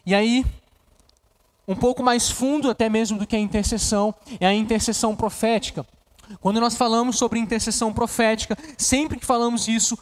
E 0.04 0.14
aí, 0.14 0.44
um 1.66 1.74
pouco 1.74 2.02
mais 2.02 2.30
fundo 2.30 2.68
até 2.68 2.88
mesmo 2.88 3.18
do 3.18 3.26
que 3.26 3.36
a 3.36 3.38
intercessão, 3.38 4.14
é 4.38 4.46
a 4.46 4.52
intercessão 4.52 5.16
profética. 5.16 5.86
Quando 6.40 6.60
nós 6.60 6.76
falamos 6.76 7.16
sobre 7.16 7.38
intercessão 7.38 7.92
profética, 7.92 8.56
sempre 8.76 9.18
que 9.18 9.26
falamos 9.26 9.68
isso, 9.68 9.98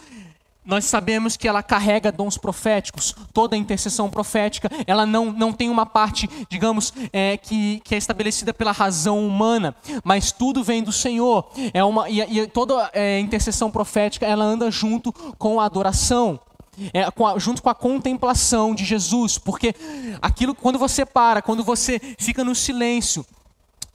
nós 0.69 0.85
sabemos 0.85 1.35
que 1.35 1.49
ela 1.49 1.63
carrega 1.63 2.13
dons 2.13 2.37
proféticos. 2.37 3.17
Toda 3.33 3.57
intercessão 3.57 4.11
profética, 4.11 4.69
ela 4.87 5.07
não, 5.07 5.33
não 5.33 5.51
tem 5.51 5.71
uma 5.71 5.87
parte, 5.87 6.29
digamos, 6.51 6.93
é, 7.11 7.39
que, 7.39 7.81
que 7.83 7.95
é 7.95 7.99
estabelecida 7.99 8.53
pela 8.53 8.71
razão 8.71 9.27
humana, 9.27 9.75
mas 10.05 10.31
tudo 10.31 10.63
vem 10.63 10.83
do 10.83 10.93
Senhor. 10.93 11.51
É 11.73 11.83
uma, 11.83 12.11
e, 12.11 12.21
e 12.21 12.47
toda 12.47 12.91
é, 12.93 13.19
intercessão 13.19 13.71
profética, 13.71 14.27
ela 14.27 14.45
anda 14.45 14.71
junto 14.71 15.11
com 15.39 15.59
a 15.59 15.65
adoração. 15.65 16.39
É, 16.93 17.11
com 17.11 17.27
a, 17.27 17.37
junto 17.41 17.61
com 17.61 17.69
a 17.69 17.75
contemplação 17.75 18.73
de 18.73 18.85
Jesus, 18.85 19.37
porque 19.37 19.75
aquilo 20.23 20.55
quando 20.55 20.79
você 20.79 21.05
para, 21.05 21.43
quando 21.43 21.65
você 21.65 21.99
fica 22.17 22.45
no 22.45 22.55
silêncio, 22.55 23.27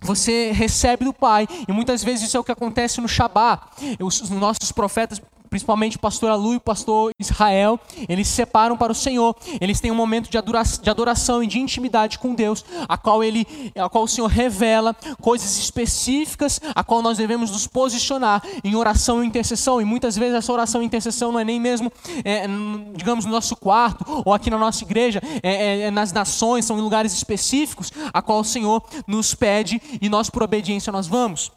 você 0.03 0.51
recebe 0.51 1.05
do 1.05 1.13
Pai, 1.13 1.47
e 1.67 1.71
muitas 1.71 2.03
vezes 2.03 2.27
isso 2.27 2.37
é 2.37 2.39
o 2.39 2.43
que 2.43 2.51
acontece 2.51 3.01
no 3.01 3.07
Shabat. 3.07 3.63
Os, 3.99 4.29
nossos 4.29 4.71
profetas 4.71 5.21
principalmente 5.53 5.97
o 5.97 5.99
pastor 5.99 6.31
Alu 6.31 6.53
e 6.53 6.55
o 6.55 6.59
pastor 6.59 7.11
Israel, 7.19 7.79
eles 8.09 8.27
se 8.27 8.33
separam 8.33 8.75
para 8.75 8.91
o 8.91 8.95
Senhor. 8.95 9.35
Eles 9.61 9.79
têm 9.79 9.91
um 9.91 9.95
momento 9.95 10.27
de 10.27 10.35
adoração, 10.35 10.81
de 10.81 10.89
adoração 10.89 11.43
e 11.43 11.47
de 11.47 11.59
intimidade 11.59 12.17
com 12.17 12.33
Deus, 12.33 12.65
a 12.89 12.97
qual 12.97 13.23
ele, 13.23 13.45
a 13.75 13.87
qual 13.87 14.05
o 14.05 14.07
Senhor 14.07 14.25
revela 14.25 14.95
coisas 15.21 15.59
específicas, 15.59 16.59
a 16.73 16.83
qual 16.83 17.03
nós 17.03 17.19
devemos 17.19 17.51
nos 17.51 17.67
posicionar 17.67 18.41
em 18.63 18.75
oração 18.75 19.23
e 19.23 19.27
intercessão. 19.27 19.79
E 19.79 19.85
muitas 19.85 20.17
vezes 20.17 20.33
essa 20.33 20.51
oração 20.51 20.81
e 20.81 20.85
intercessão 20.85 21.31
não 21.31 21.39
é 21.39 21.43
nem 21.43 21.59
mesmo, 21.59 21.93
é, 22.25 22.47
digamos, 22.95 23.23
no 23.23 23.31
nosso 23.31 23.55
quarto 23.55 24.23
ou 24.25 24.33
aqui 24.33 24.49
na 24.49 24.57
nossa 24.57 24.83
igreja, 24.83 25.21
é, 25.43 25.51
é, 25.53 25.79
é 25.81 25.91
nas 25.91 26.11
nações, 26.11 26.65
são 26.65 26.79
em 26.79 26.81
lugares 26.81 27.13
específicos, 27.13 27.91
a 28.11 28.23
qual 28.23 28.39
o 28.39 28.43
Senhor 28.43 28.83
nos 29.05 29.35
pede 29.35 29.79
e 30.01 30.09
nós 30.09 30.31
por 30.31 30.41
obediência 30.41 30.91
nós 30.91 31.05
vamos. 31.05 31.51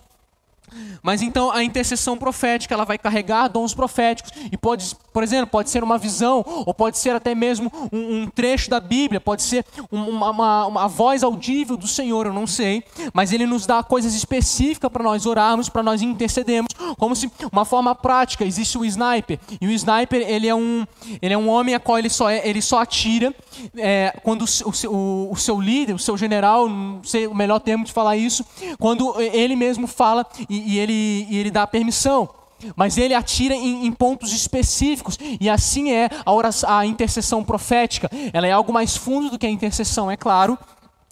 Mas 1.02 1.22
então 1.22 1.50
a 1.50 1.62
intercessão 1.62 2.16
profética, 2.16 2.74
ela 2.74 2.84
vai 2.84 2.98
carregar 2.98 3.48
dons 3.48 3.74
proféticos 3.74 4.32
e 4.50 4.56
pode, 4.56 4.94
por 5.12 5.22
exemplo, 5.22 5.46
pode 5.46 5.70
ser 5.70 5.82
uma 5.82 5.98
visão 5.98 6.44
ou 6.46 6.74
pode 6.74 6.98
ser 6.98 7.14
até 7.14 7.34
mesmo 7.34 7.72
um, 7.92 8.22
um 8.22 8.26
trecho 8.28 8.68
da 8.70 8.80
Bíblia, 8.80 9.20
pode 9.20 9.42
ser 9.42 9.64
uma, 9.90 10.30
uma, 10.30 10.66
uma, 10.66 10.88
voz 10.88 11.22
audível 11.22 11.76
do 11.76 11.86
Senhor, 11.86 12.26
eu 12.26 12.32
não 12.32 12.46
sei, 12.46 12.82
mas 13.12 13.32
Ele 13.32 13.46
nos 13.46 13.66
dá 13.66 13.82
coisas 13.82 14.14
específicas 14.14 14.90
para 14.90 15.02
nós 15.02 15.26
orarmos, 15.26 15.68
para 15.68 15.82
nós 15.82 16.02
intercedermos, 16.02 16.72
como 16.98 17.14
se 17.14 17.30
uma 17.52 17.64
forma 17.64 17.94
prática. 17.94 18.44
Existe 18.44 18.78
o 18.78 18.84
sniper 18.84 19.38
e 19.60 19.66
o 19.66 19.70
sniper 19.70 20.24
ele 20.26 20.48
é 20.48 20.54
um 20.54 20.86
ele 21.20 21.34
é 21.34 21.38
um 21.38 21.48
homem 21.48 21.74
a 21.74 21.80
qual 21.80 21.98
ele 21.98 22.08
só 22.08 22.30
é, 22.30 22.46
ele 22.48 22.60
só 22.60 22.80
atira 22.80 23.34
é, 23.76 24.18
quando 24.22 24.44
o, 24.44 24.88
o, 24.88 25.32
o 25.32 25.36
seu 25.36 25.60
líder, 25.60 25.94
o 25.94 25.98
seu 25.98 26.16
general, 26.16 26.68
não 26.68 27.02
sei 27.04 27.26
o 27.26 27.34
melhor 27.34 27.60
termo 27.60 27.84
de 27.84 27.92
falar 27.92 28.16
isso, 28.16 28.44
quando 28.78 29.20
ele 29.20 29.56
mesmo 29.56 29.86
fala 29.86 30.26
e 30.48 30.65
e, 30.66 30.78
ele, 30.78 31.26
e 31.30 31.38
ele 31.38 31.50
dá 31.50 31.66
permissão. 31.66 32.28
Mas 32.74 32.96
ele 32.96 33.14
atira 33.14 33.54
em, 33.54 33.86
em, 33.86 33.92
pontos 33.92 34.32
específicos, 34.32 35.18
e 35.40 35.48
assim 35.48 35.92
é 35.92 36.08
a, 36.24 36.32
oração, 36.32 36.70
a 36.70 36.86
intercessão 36.86 37.44
profética. 37.44 38.10
Ela 38.32 38.46
é 38.46 38.52
algo 38.52 38.72
mais 38.72 38.96
fundo 38.96 39.30
do 39.30 39.38
que 39.38 39.46
a 39.46 39.50
intercessão, 39.50 40.10
é 40.10 40.16
claro, 40.16 40.58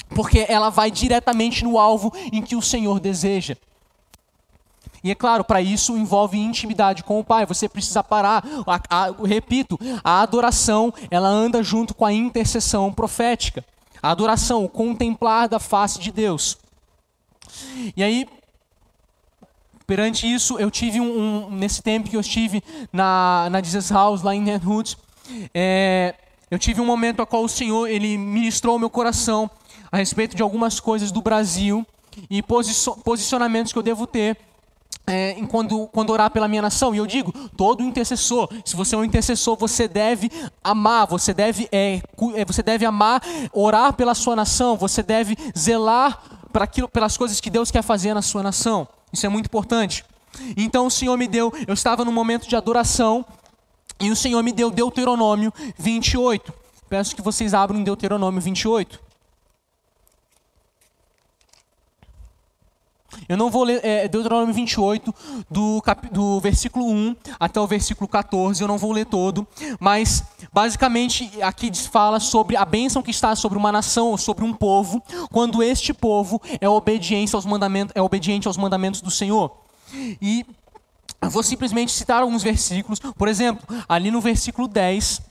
porque 0.08 0.46
ela 0.48 0.70
vai 0.70 0.90
diretamente 0.90 1.62
no 1.62 1.78
alvo 1.78 2.12
em 2.32 2.42
que 2.42 2.56
o 2.56 2.62
Senhor 2.62 2.98
deseja. 2.98 3.56
E 5.02 5.10
é 5.10 5.14
claro, 5.14 5.44
para 5.44 5.60
isso 5.60 5.98
envolve 5.98 6.38
intimidade 6.38 7.04
com 7.04 7.20
o 7.20 7.24
Pai. 7.24 7.44
Você 7.44 7.68
precisa 7.68 8.02
parar. 8.02 8.42
A, 8.66 8.80
a, 8.88 9.14
repito, 9.26 9.78
a 10.02 10.22
adoração 10.22 10.94
ela 11.10 11.28
anda 11.28 11.62
junto 11.62 11.94
com 11.94 12.06
a 12.06 12.12
intercessão 12.12 12.90
profética. 12.90 13.62
A 14.02 14.10
adoração, 14.10 14.64
o 14.64 14.68
contemplar 14.68 15.46
da 15.46 15.58
face 15.58 15.98
de 15.98 16.10
Deus. 16.10 16.56
E 17.94 18.02
aí, 18.02 18.26
Perante 19.86 20.32
isso, 20.32 20.58
eu 20.58 20.70
tive 20.70 21.00
um, 21.00 21.46
um, 21.46 21.50
nesse 21.50 21.82
tempo 21.82 22.08
que 22.08 22.16
eu 22.16 22.20
estive 22.20 22.62
na, 22.92 23.48
na 23.50 23.62
Jesus 23.62 23.90
House, 23.90 24.22
lá 24.22 24.34
em 24.34 24.40
Nenhut, 24.40 24.96
é, 25.54 26.14
eu 26.50 26.58
tive 26.58 26.80
um 26.80 26.86
momento 26.86 27.20
a 27.20 27.26
qual 27.26 27.44
o 27.44 27.48
Senhor 27.48 27.88
ele 27.88 28.16
ministrou 28.16 28.78
meu 28.78 28.88
coração 28.88 29.50
a 29.90 29.96
respeito 29.96 30.36
de 30.36 30.42
algumas 30.42 30.80
coisas 30.80 31.10
do 31.10 31.20
Brasil 31.20 31.86
e 32.30 32.42
posicionamentos 32.42 33.72
que 33.72 33.78
eu 33.78 33.82
devo 33.82 34.06
ter 34.06 34.36
é, 35.06 35.34
quando, 35.48 35.86
quando 35.88 36.10
orar 36.10 36.30
pela 36.30 36.48
minha 36.48 36.62
nação. 36.62 36.94
E 36.94 36.98
eu 36.98 37.06
digo, 37.06 37.32
todo 37.56 37.82
intercessor, 37.82 38.48
se 38.64 38.76
você 38.76 38.94
é 38.94 38.98
um 38.98 39.04
intercessor, 39.04 39.56
você 39.56 39.86
deve 39.86 40.30
amar, 40.62 41.06
você 41.06 41.34
deve, 41.34 41.68
é, 41.70 42.00
é 42.34 42.44
você 42.44 42.62
deve 42.62 42.84
amar, 42.84 43.22
orar 43.52 43.92
pela 43.92 44.14
sua 44.14 44.34
nação, 44.34 44.76
você 44.76 45.02
deve 45.02 45.36
zelar 45.56 46.22
para 46.52 46.64
aquilo, 46.64 46.88
pelas 46.88 47.16
coisas 47.16 47.40
que 47.40 47.50
Deus 47.50 47.70
quer 47.70 47.82
fazer 47.82 48.14
na 48.14 48.22
sua 48.22 48.42
nação. 48.42 48.88
Isso 49.14 49.24
é 49.24 49.28
muito 49.28 49.46
importante. 49.46 50.04
Então 50.56 50.86
o 50.86 50.90
Senhor 50.90 51.16
me 51.16 51.28
deu, 51.28 51.52
eu 51.66 51.74
estava 51.74 52.04
num 52.04 52.12
momento 52.12 52.48
de 52.48 52.56
adoração, 52.56 53.24
e 54.00 54.10
o 54.10 54.16
Senhor 54.16 54.42
me 54.42 54.52
deu 54.52 54.70
Deuteronômio 54.70 55.52
28. 55.78 56.52
Peço 56.88 57.14
que 57.14 57.22
vocês 57.22 57.54
abram 57.54 57.82
Deuteronômio 57.82 58.40
28. 58.40 59.00
Eu 63.28 63.36
não 63.36 63.50
vou 63.50 63.64
ler 63.64 63.80
é, 63.84 64.08
Deuteronômio 64.08 64.54
28, 64.54 65.14
do, 65.50 65.80
cap, 65.82 66.08
do 66.08 66.40
versículo 66.40 66.86
1 66.90 67.16
até 67.38 67.60
o 67.60 67.66
versículo 67.66 68.08
14, 68.08 68.60
eu 68.60 68.68
não 68.68 68.78
vou 68.78 68.92
ler 68.92 69.06
todo, 69.06 69.46
mas 69.80 70.22
basicamente 70.52 71.30
aqui 71.42 71.70
fala 71.74 72.20
sobre 72.20 72.56
a 72.56 72.64
bênção 72.64 73.02
que 73.02 73.10
está 73.10 73.34
sobre 73.34 73.58
uma 73.58 73.72
nação 73.72 74.08
ou 74.08 74.18
sobre 74.18 74.44
um 74.44 74.52
povo, 74.52 75.02
quando 75.30 75.62
este 75.62 75.92
povo 75.92 76.40
é, 76.60 76.68
obediente 76.68 77.34
aos 77.34 77.46
mandamentos, 77.46 77.92
é 77.94 78.02
obediente 78.02 78.46
aos 78.46 78.56
mandamentos 78.56 79.00
do 79.00 79.10
Senhor. 79.10 79.50
E 80.20 80.44
eu 81.20 81.30
vou 81.30 81.42
simplesmente 81.42 81.92
citar 81.92 82.22
alguns 82.22 82.42
versículos, 82.42 82.98
por 82.98 83.28
exemplo, 83.28 83.64
ali 83.88 84.10
no 84.10 84.20
versículo 84.20 84.68
10 84.68 85.22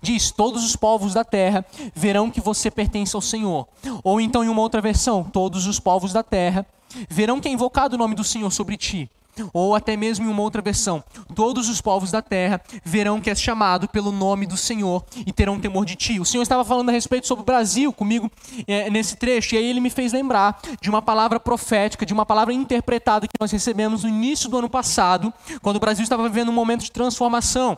diz: 0.00 0.30
Todos 0.30 0.64
os 0.64 0.74
povos 0.74 1.14
da 1.14 1.24
terra 1.24 1.64
verão 1.94 2.30
que 2.30 2.40
você 2.40 2.70
pertence 2.70 3.14
ao 3.14 3.22
Senhor. 3.22 3.68
Ou 4.02 4.20
então, 4.20 4.42
em 4.42 4.48
uma 4.48 4.62
outra 4.62 4.80
versão, 4.80 5.22
todos 5.24 5.66
os 5.66 5.78
povos 5.78 6.12
da 6.12 6.22
terra 6.22 6.66
verão 7.08 7.40
que 7.40 7.48
é 7.48 7.52
invocado 7.52 7.94
o 7.94 7.98
nome 7.98 8.14
do 8.14 8.24
Senhor 8.24 8.50
sobre 8.50 8.76
ti. 8.76 9.10
Ou 9.52 9.74
até 9.74 9.96
mesmo 9.96 10.26
em 10.26 10.28
uma 10.28 10.42
outra 10.42 10.62
versão: 10.62 11.02
Todos 11.34 11.68
os 11.68 11.80
povos 11.80 12.10
da 12.10 12.22
terra 12.22 12.60
verão 12.84 13.20
que 13.20 13.28
és 13.28 13.40
chamado 13.40 13.88
pelo 13.88 14.10
nome 14.10 14.46
do 14.46 14.56
Senhor 14.56 15.04
e 15.26 15.32
terão 15.32 15.60
temor 15.60 15.84
de 15.84 15.94
ti. 15.94 16.18
O 16.18 16.24
Senhor 16.24 16.42
estava 16.42 16.64
falando 16.64 16.88
a 16.88 16.92
respeito 16.92 17.26
sobre 17.26 17.42
o 17.42 17.44
Brasil 17.44 17.92
comigo 17.92 18.30
é, 18.66 18.88
nesse 18.90 19.16
trecho, 19.16 19.54
e 19.54 19.58
aí 19.58 19.64
ele 19.64 19.80
me 19.80 19.90
fez 19.90 20.12
lembrar 20.12 20.60
de 20.80 20.88
uma 20.88 21.02
palavra 21.02 21.38
profética, 21.38 22.06
de 22.06 22.14
uma 22.14 22.24
palavra 22.24 22.52
interpretada 22.54 23.26
que 23.26 23.34
nós 23.38 23.50
recebemos 23.50 24.04
no 24.04 24.08
início 24.08 24.48
do 24.48 24.58
ano 24.58 24.70
passado, 24.70 25.32
quando 25.60 25.76
o 25.76 25.80
Brasil 25.80 26.02
estava 26.02 26.28
vivendo 26.28 26.48
um 26.48 26.52
momento 26.52 26.82
de 26.82 26.92
transformação. 26.92 27.76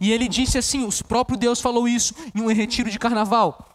E 0.00 0.12
ele 0.12 0.28
disse 0.28 0.58
assim: 0.58 0.84
o 0.84 1.04
próprio 1.04 1.38
Deus 1.38 1.60
falou 1.60 1.88
isso 1.88 2.14
em 2.34 2.42
um 2.42 2.52
retiro 2.52 2.90
de 2.90 2.98
carnaval. 2.98 3.67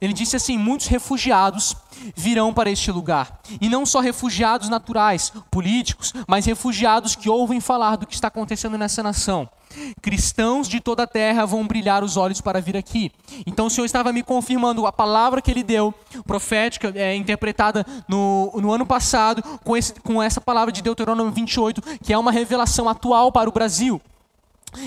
Ele 0.00 0.12
disse 0.12 0.36
assim: 0.36 0.58
muitos 0.58 0.86
refugiados 0.86 1.76
virão 2.14 2.52
para 2.52 2.70
este 2.70 2.90
lugar. 2.90 3.40
E 3.60 3.68
não 3.68 3.86
só 3.86 4.00
refugiados 4.00 4.68
naturais, 4.68 5.32
políticos, 5.50 6.12
mas 6.26 6.46
refugiados 6.46 7.16
que 7.16 7.28
ouvem 7.28 7.60
falar 7.60 7.96
do 7.96 8.06
que 8.06 8.14
está 8.14 8.28
acontecendo 8.28 8.76
nessa 8.78 9.02
nação. 9.02 9.48
Cristãos 10.00 10.68
de 10.68 10.80
toda 10.80 11.02
a 11.02 11.06
terra 11.06 11.44
vão 11.44 11.66
brilhar 11.66 12.02
os 12.02 12.16
olhos 12.16 12.40
para 12.40 12.60
vir 12.60 12.76
aqui. 12.76 13.12
Então 13.46 13.66
o 13.66 13.70
Senhor 13.70 13.84
estava 13.84 14.12
me 14.12 14.22
confirmando 14.22 14.86
a 14.86 14.92
palavra 14.92 15.42
que 15.42 15.50
ele 15.50 15.62
deu, 15.62 15.92
profética, 16.26 16.92
é, 16.94 17.14
interpretada 17.14 17.84
no, 18.08 18.52
no 18.56 18.72
ano 18.72 18.86
passado, 18.86 19.42
com, 19.64 19.76
esse, 19.76 19.94
com 19.94 20.22
essa 20.22 20.40
palavra 20.40 20.72
de 20.72 20.82
Deuteronômio 20.82 21.32
28, 21.32 21.82
que 22.02 22.12
é 22.12 22.18
uma 22.18 22.32
revelação 22.32 22.88
atual 22.88 23.30
para 23.32 23.48
o 23.48 23.52
Brasil. 23.52 24.00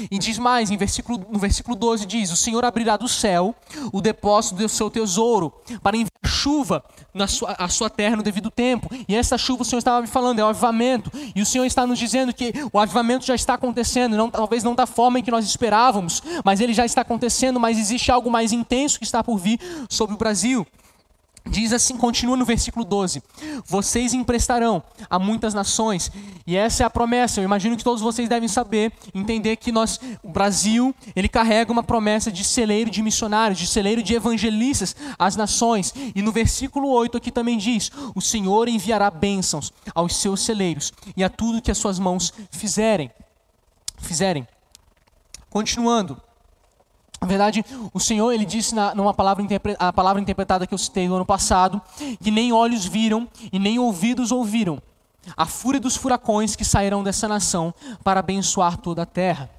E 0.09 0.17
diz 0.17 0.37
mais, 0.37 0.71
em 0.71 0.77
versículo, 0.77 1.25
no 1.29 1.39
versículo 1.39 1.75
12 1.75 2.05
diz: 2.05 2.31
O 2.31 2.35
Senhor 2.35 2.63
abrirá 2.65 2.97
do 2.97 3.07
céu 3.07 3.55
o 3.91 4.01
depósito 4.01 4.55
do 4.55 4.69
seu 4.69 4.89
tesouro, 4.89 5.53
para 5.81 5.97
enviar 5.97 6.09
chuva 6.25 6.83
na 7.13 7.27
sua, 7.27 7.51
a 7.57 7.67
sua 7.67 7.89
terra 7.89 8.15
no 8.15 8.23
devido 8.23 8.49
tempo. 8.49 8.89
E 9.07 9.15
essa 9.15 9.37
chuva 9.37 9.63
o 9.63 9.65
Senhor 9.65 9.79
estava 9.79 10.01
me 10.01 10.07
falando, 10.07 10.39
é 10.39 10.43
o 10.43 10.47
avivamento. 10.47 11.11
E 11.35 11.41
o 11.41 11.45
Senhor 11.45 11.65
está 11.65 11.85
nos 11.85 11.99
dizendo 11.99 12.33
que 12.33 12.53
o 12.71 12.79
avivamento 12.79 13.25
já 13.25 13.35
está 13.35 13.55
acontecendo, 13.55 14.15
não, 14.15 14.29
talvez 14.29 14.63
não 14.63 14.75
da 14.75 14.85
forma 14.85 15.19
em 15.19 15.23
que 15.23 15.31
nós 15.31 15.45
esperávamos, 15.45 16.21
mas 16.43 16.61
ele 16.61 16.73
já 16.73 16.85
está 16.85 17.01
acontecendo, 17.01 17.59
mas 17.59 17.77
existe 17.77 18.11
algo 18.11 18.29
mais 18.31 18.53
intenso 18.53 18.99
que 18.99 19.05
está 19.05 19.23
por 19.23 19.37
vir 19.37 19.59
sobre 19.89 20.15
o 20.15 20.17
Brasil. 20.17 20.65
Diz 21.45 21.73
assim, 21.73 21.97
continua 21.97 22.37
no 22.37 22.45
versículo 22.45 22.85
12: 22.85 23.23
Vocês 23.65 24.13
emprestarão 24.13 24.83
a 25.09 25.17
muitas 25.17 25.53
nações, 25.53 26.11
e 26.45 26.55
essa 26.55 26.83
é 26.83 26.85
a 26.85 26.89
promessa. 26.89 27.39
Eu 27.39 27.45
imagino 27.45 27.75
que 27.75 27.83
todos 27.83 28.01
vocês 28.01 28.29
devem 28.29 28.47
saber, 28.47 28.91
entender 29.13 29.55
que 29.55 29.71
nós, 29.71 29.99
o 30.21 30.29
Brasil, 30.29 30.93
ele 31.15 31.27
carrega 31.27 31.71
uma 31.71 31.83
promessa 31.83 32.31
de 32.31 32.43
celeiro 32.43 32.89
de 32.89 33.01
missionários, 33.01 33.59
de 33.59 33.67
celeiro 33.67 34.03
de 34.03 34.13
evangelistas 34.13 34.95
às 35.17 35.35
nações. 35.35 35.93
E 36.13 36.21
no 36.21 36.31
versículo 36.31 36.89
8 36.89 37.17
aqui 37.17 37.31
também 37.31 37.57
diz: 37.57 37.91
O 38.13 38.21
Senhor 38.21 38.67
enviará 38.67 39.09
bênçãos 39.09 39.73
aos 39.95 40.15
seus 40.15 40.41
celeiros 40.41 40.93
e 41.17 41.23
a 41.23 41.29
tudo 41.29 41.61
que 41.61 41.71
as 41.71 41.77
suas 41.77 41.97
mãos 41.97 42.33
fizerem. 42.51 43.11
Fizerem. 43.97 44.47
Continuando. 45.49 46.28
Na 47.21 47.27
verdade, 47.27 47.65
o 47.93 47.99
Senhor 47.99 48.31
ele 48.31 48.45
disse 48.45 48.73
na, 48.73 48.95
numa 48.95 49.13
palavra, 49.13 49.45
a 49.77 49.91
palavra 49.91 50.21
interpretada 50.21 50.65
que 50.65 50.73
eu 50.73 50.77
citei 50.77 51.07
no 51.07 51.15
ano 51.15 51.25
passado, 51.25 51.81
que 52.21 52.31
nem 52.31 52.53
olhos 52.53 52.85
viram 52.85 53.27
e 53.51 53.59
nem 53.59 53.77
ouvidos 53.77 54.31
ouviram 54.31 54.81
a 55.35 55.45
fúria 55.45 55.79
dos 55.79 55.95
furacões 55.95 56.55
que 56.55 56.65
sairão 56.65 57.03
dessa 57.03 57.27
nação 57.27 57.73
para 58.03 58.19
abençoar 58.19 58.77
toda 58.77 59.03
a 59.03 59.05
terra. 59.05 59.49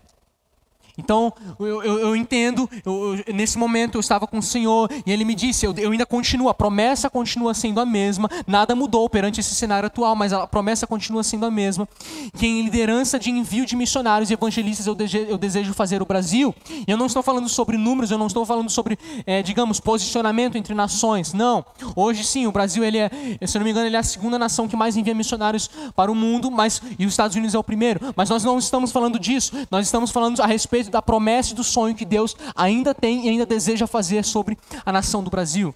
Então, 0.98 1.32
eu, 1.58 1.82
eu, 1.82 1.98
eu 1.98 2.16
entendo, 2.16 2.68
eu, 2.84 3.22
nesse 3.34 3.58
momento 3.58 3.96
eu 3.96 4.00
estava 4.00 4.26
com 4.26 4.38
o 4.38 4.42
Senhor 4.42 4.90
e 5.04 5.10
Ele 5.10 5.24
me 5.24 5.34
disse: 5.34 5.66
eu, 5.66 5.74
ainda 5.90 6.06
continuo, 6.06 6.48
a 6.48 6.54
promessa 6.54 7.08
continua 7.08 7.54
sendo 7.54 7.80
a 7.80 7.86
mesma, 7.86 8.28
nada 8.46 8.74
mudou 8.74 9.08
perante 9.08 9.40
esse 9.40 9.54
cenário 9.54 9.86
atual, 9.86 10.14
mas 10.14 10.32
a 10.32 10.46
promessa 10.46 10.86
continua 10.86 11.22
sendo 11.22 11.46
a 11.46 11.50
mesma. 11.50 11.88
Que 12.36 12.46
em 12.46 12.62
liderança 12.62 13.18
de 13.18 13.30
envio 13.30 13.66
de 13.66 13.76
missionários 13.76 14.30
e 14.30 14.34
evangelistas 14.34 14.86
eu, 14.86 14.96
eu 15.28 15.38
desejo 15.38 15.74
fazer 15.74 16.00
o 16.02 16.06
Brasil. 16.06 16.54
Eu 16.86 16.96
não 16.96 17.06
estou 17.06 17.22
falando 17.22 17.48
sobre 17.48 17.76
números, 17.76 18.10
eu 18.10 18.18
não 18.18 18.26
estou 18.26 18.44
falando 18.46 18.70
sobre, 18.70 18.98
é, 19.26 19.42
digamos, 19.42 19.80
posicionamento 19.80 20.56
entre 20.56 20.74
nações. 20.74 21.32
Não. 21.32 21.64
Hoje 21.94 22.24
sim, 22.24 22.46
o 22.46 22.52
Brasil, 22.52 22.84
ele 22.84 22.98
é, 22.98 23.10
se 23.46 23.56
eu 23.56 23.60
não 23.60 23.64
me 23.64 23.70
engano, 23.70 23.86
ele 23.86 23.96
é 23.96 23.98
a 23.98 24.02
segunda 24.02 24.38
nação 24.38 24.68
que 24.68 24.76
mais 24.76 24.96
envia 24.96 25.14
missionários 25.14 25.68
para 25.94 26.10
o 26.10 26.14
mundo, 26.14 26.50
mas, 26.50 26.80
e 26.98 27.04
os 27.04 27.12
Estados 27.12 27.36
Unidos 27.36 27.54
é 27.54 27.58
o 27.58 27.64
primeiro. 27.64 28.00
Mas 28.16 28.30
nós 28.30 28.44
não 28.44 28.58
estamos 28.58 28.92
falando 28.92 29.18
disso, 29.18 29.52
nós 29.70 29.86
estamos 29.86 30.10
falando 30.10 30.40
a 30.40 30.46
respeito 30.46 30.79
da 30.88 31.02
promessa 31.02 31.52
e 31.52 31.54
do 31.56 31.64
sonho 31.64 31.94
que 31.94 32.04
Deus 32.04 32.36
ainda 32.54 32.94
tem 32.94 33.26
e 33.26 33.28
ainda 33.28 33.44
deseja 33.44 33.86
fazer 33.86 34.24
sobre 34.24 34.56
a 34.84 34.92
nação 34.92 35.22
do 35.22 35.30
Brasil. 35.30 35.74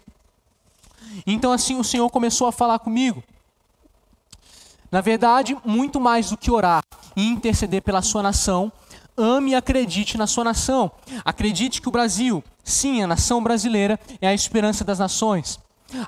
Então, 1.27 1.53
assim, 1.53 1.79
o 1.79 1.85
Senhor 1.85 2.09
começou 2.11 2.47
a 2.47 2.53
falar 2.53 2.79
comigo. 2.79 3.23
Na 4.91 5.01
verdade, 5.01 5.57
muito 5.65 6.01
mais 6.01 6.31
do 6.31 6.37
que 6.37 6.51
orar 6.51 6.83
e 7.17 7.27
interceder 7.27 7.83
pela 7.83 8.03
sua 8.03 8.23
nação, 8.23 8.73
ame 9.17 9.53
e 9.53 9.55
acredite 9.55 10.17
na 10.17 10.27
sua 10.27 10.45
nação. 10.45 10.91
Acredite 11.25 11.81
que 11.81 11.89
o 11.89 11.93
Brasil, 11.93 12.43
sim, 12.63 13.03
a 13.03 13.07
nação 13.07 13.43
brasileira, 13.43 13.99
é 14.21 14.29
a 14.29 14.35
esperança 14.35 14.85
das 14.85 14.99
nações. 14.99 15.59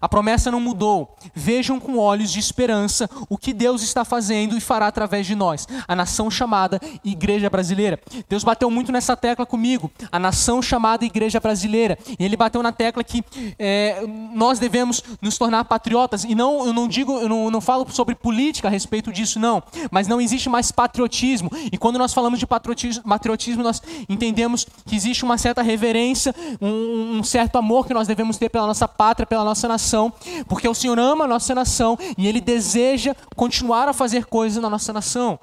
A 0.01 0.09
promessa 0.09 0.51
não 0.51 0.61
mudou. 0.61 1.17
Vejam 1.35 1.79
com 1.81 1.99
olhos 1.99 2.31
de 2.31 2.39
esperança 2.39 3.09
o 3.29 3.37
que 3.37 3.53
Deus 3.53 3.83
está 3.83 4.05
fazendo 4.05 4.57
e 4.57 4.61
fará 4.61 4.87
através 4.87 5.27
de 5.27 5.35
nós, 5.35 5.67
a 5.87 5.95
nação 5.95 6.31
chamada 6.31 6.81
Igreja 7.05 7.49
Brasileira. 7.49 7.99
Deus 8.29 8.45
bateu 8.45 8.71
muito 8.71 8.93
nessa 8.93 9.17
tecla 9.17 9.47
comigo, 9.47 9.91
a 10.11 10.19
nação 10.19 10.61
chamada 10.61 11.05
Igreja 11.05 11.41
Brasileira. 11.41 11.99
E 12.19 12.25
Ele 12.25 12.37
bateu 12.37 12.63
na 12.63 12.73
tecla 12.73 13.03
que 13.03 13.25
é, 13.59 14.05
nós 14.35 14.59
devemos 14.59 15.03
nos 15.21 15.39
tornar 15.39 15.65
patriotas. 15.65 16.25
E 16.25 16.35
não, 16.35 16.67
eu 16.67 16.73
não 16.73 16.89
digo, 16.89 17.19
eu 17.19 17.29
não, 17.29 17.51
não 17.51 17.61
falo 17.61 17.87
sobre 17.91 18.15
política 18.15 18.69
a 18.69 18.71
respeito 18.71 19.13
disso, 19.13 19.39
não. 19.39 19.63
Mas 19.91 20.07
não 20.07 20.21
existe 20.21 20.49
mais 20.49 20.71
patriotismo. 20.71 21.51
E 21.73 21.79
quando 21.79 21.99
nós 21.99 22.13
falamos 22.13 22.39
de 22.39 22.47
patriotismo, 22.47 23.03
patriotismo 23.05 23.63
nós 23.63 23.83
entendemos 24.09 24.67
que 24.85 24.95
existe 24.95 25.25
uma 25.25 25.39
certa 25.39 25.63
reverência, 25.63 26.35
um, 26.61 27.19
um 27.19 27.25
certo 27.25 27.57
amor 27.57 27.87
que 27.87 27.95
nós 27.95 28.07
devemos 28.07 28.37
ter 28.37 28.49
pela 28.49 28.67
nossa 28.67 28.87
pátria, 28.87 29.27
pela 29.27 29.45
nossa 29.45 29.67
nação 29.67 29.76
nação, 29.77 30.13
porque 30.49 30.69
o 30.69 30.75
Senhor 30.75 30.99
ama 30.99 31.25
a 31.25 31.29
nossa 31.29 31.55
nação 31.55 31.99
e 32.17 32.27
Ele 32.27 32.41
deseja 32.41 33.15
continuar 33.35 33.89
a 33.89 33.93
fazer 33.93 34.27
coisas 34.27 34.61
na 34.61 34.71
nossa 34.71 34.93
nação. 34.93 35.39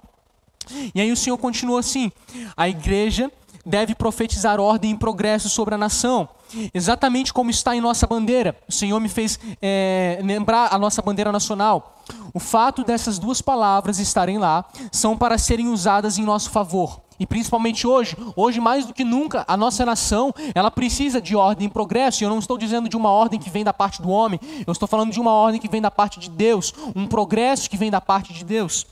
E 0.93 0.99
aí 0.99 1.11
o 1.11 1.17
Senhor 1.17 1.37
continua 1.37 1.79
assim: 1.79 2.11
a 2.57 2.67
igreja 2.67 3.31
deve 3.65 3.95
profetizar 3.95 4.59
ordem 4.59 4.91
e 4.91 4.97
progresso 4.97 5.49
sobre 5.49 5.75
a 5.75 5.77
nação, 5.77 6.27
exatamente 6.73 7.33
como 7.33 7.49
está 7.49 7.75
em 7.75 7.81
nossa 7.81 8.07
bandeira. 8.07 8.55
O 8.67 8.71
Senhor 8.71 8.99
me 8.99 9.09
fez 9.09 9.39
é, 9.61 10.19
lembrar 10.23 10.73
a 10.73 10.77
nossa 10.77 11.01
bandeira 11.01 11.31
nacional. 11.31 12.01
O 12.33 12.39
fato 12.39 12.83
dessas 12.83 13.19
duas 13.19 13.41
palavras 13.41 13.99
estarem 13.99 14.37
lá 14.37 14.65
são 14.91 15.17
para 15.17 15.37
serem 15.37 15.67
usadas 15.67 16.17
em 16.17 16.23
nosso 16.23 16.49
favor. 16.49 17.01
E 17.19 17.25
principalmente 17.25 17.85
hoje, 17.85 18.17
hoje 18.35 18.59
mais 18.59 18.85
do 18.85 18.93
que 18.93 19.03
nunca, 19.03 19.45
a 19.47 19.55
nossa 19.55 19.85
nação, 19.85 20.33
ela 20.53 20.71
precisa 20.71 21.21
de 21.21 21.35
ordem 21.35 21.67
e 21.67 21.69
progresso. 21.69 22.23
E 22.23 22.25
eu 22.25 22.29
não 22.29 22.39
estou 22.39 22.57
dizendo 22.57 22.89
de 22.89 22.97
uma 22.97 23.09
ordem 23.09 23.39
que 23.39 23.49
vem 23.49 23.63
da 23.63 23.73
parte 23.73 24.01
do 24.01 24.09
homem, 24.09 24.39
eu 24.65 24.71
estou 24.71 24.87
falando 24.87 25.11
de 25.11 25.19
uma 25.19 25.31
ordem 25.31 25.61
que 25.61 25.69
vem 25.69 25.81
da 25.81 25.91
parte 25.91 26.19
de 26.19 26.29
Deus, 26.29 26.73
um 26.95 27.07
progresso 27.07 27.69
que 27.69 27.77
vem 27.77 27.91
da 27.91 28.01
parte 28.01 28.33
de 28.33 28.43
Deus. 28.43 28.85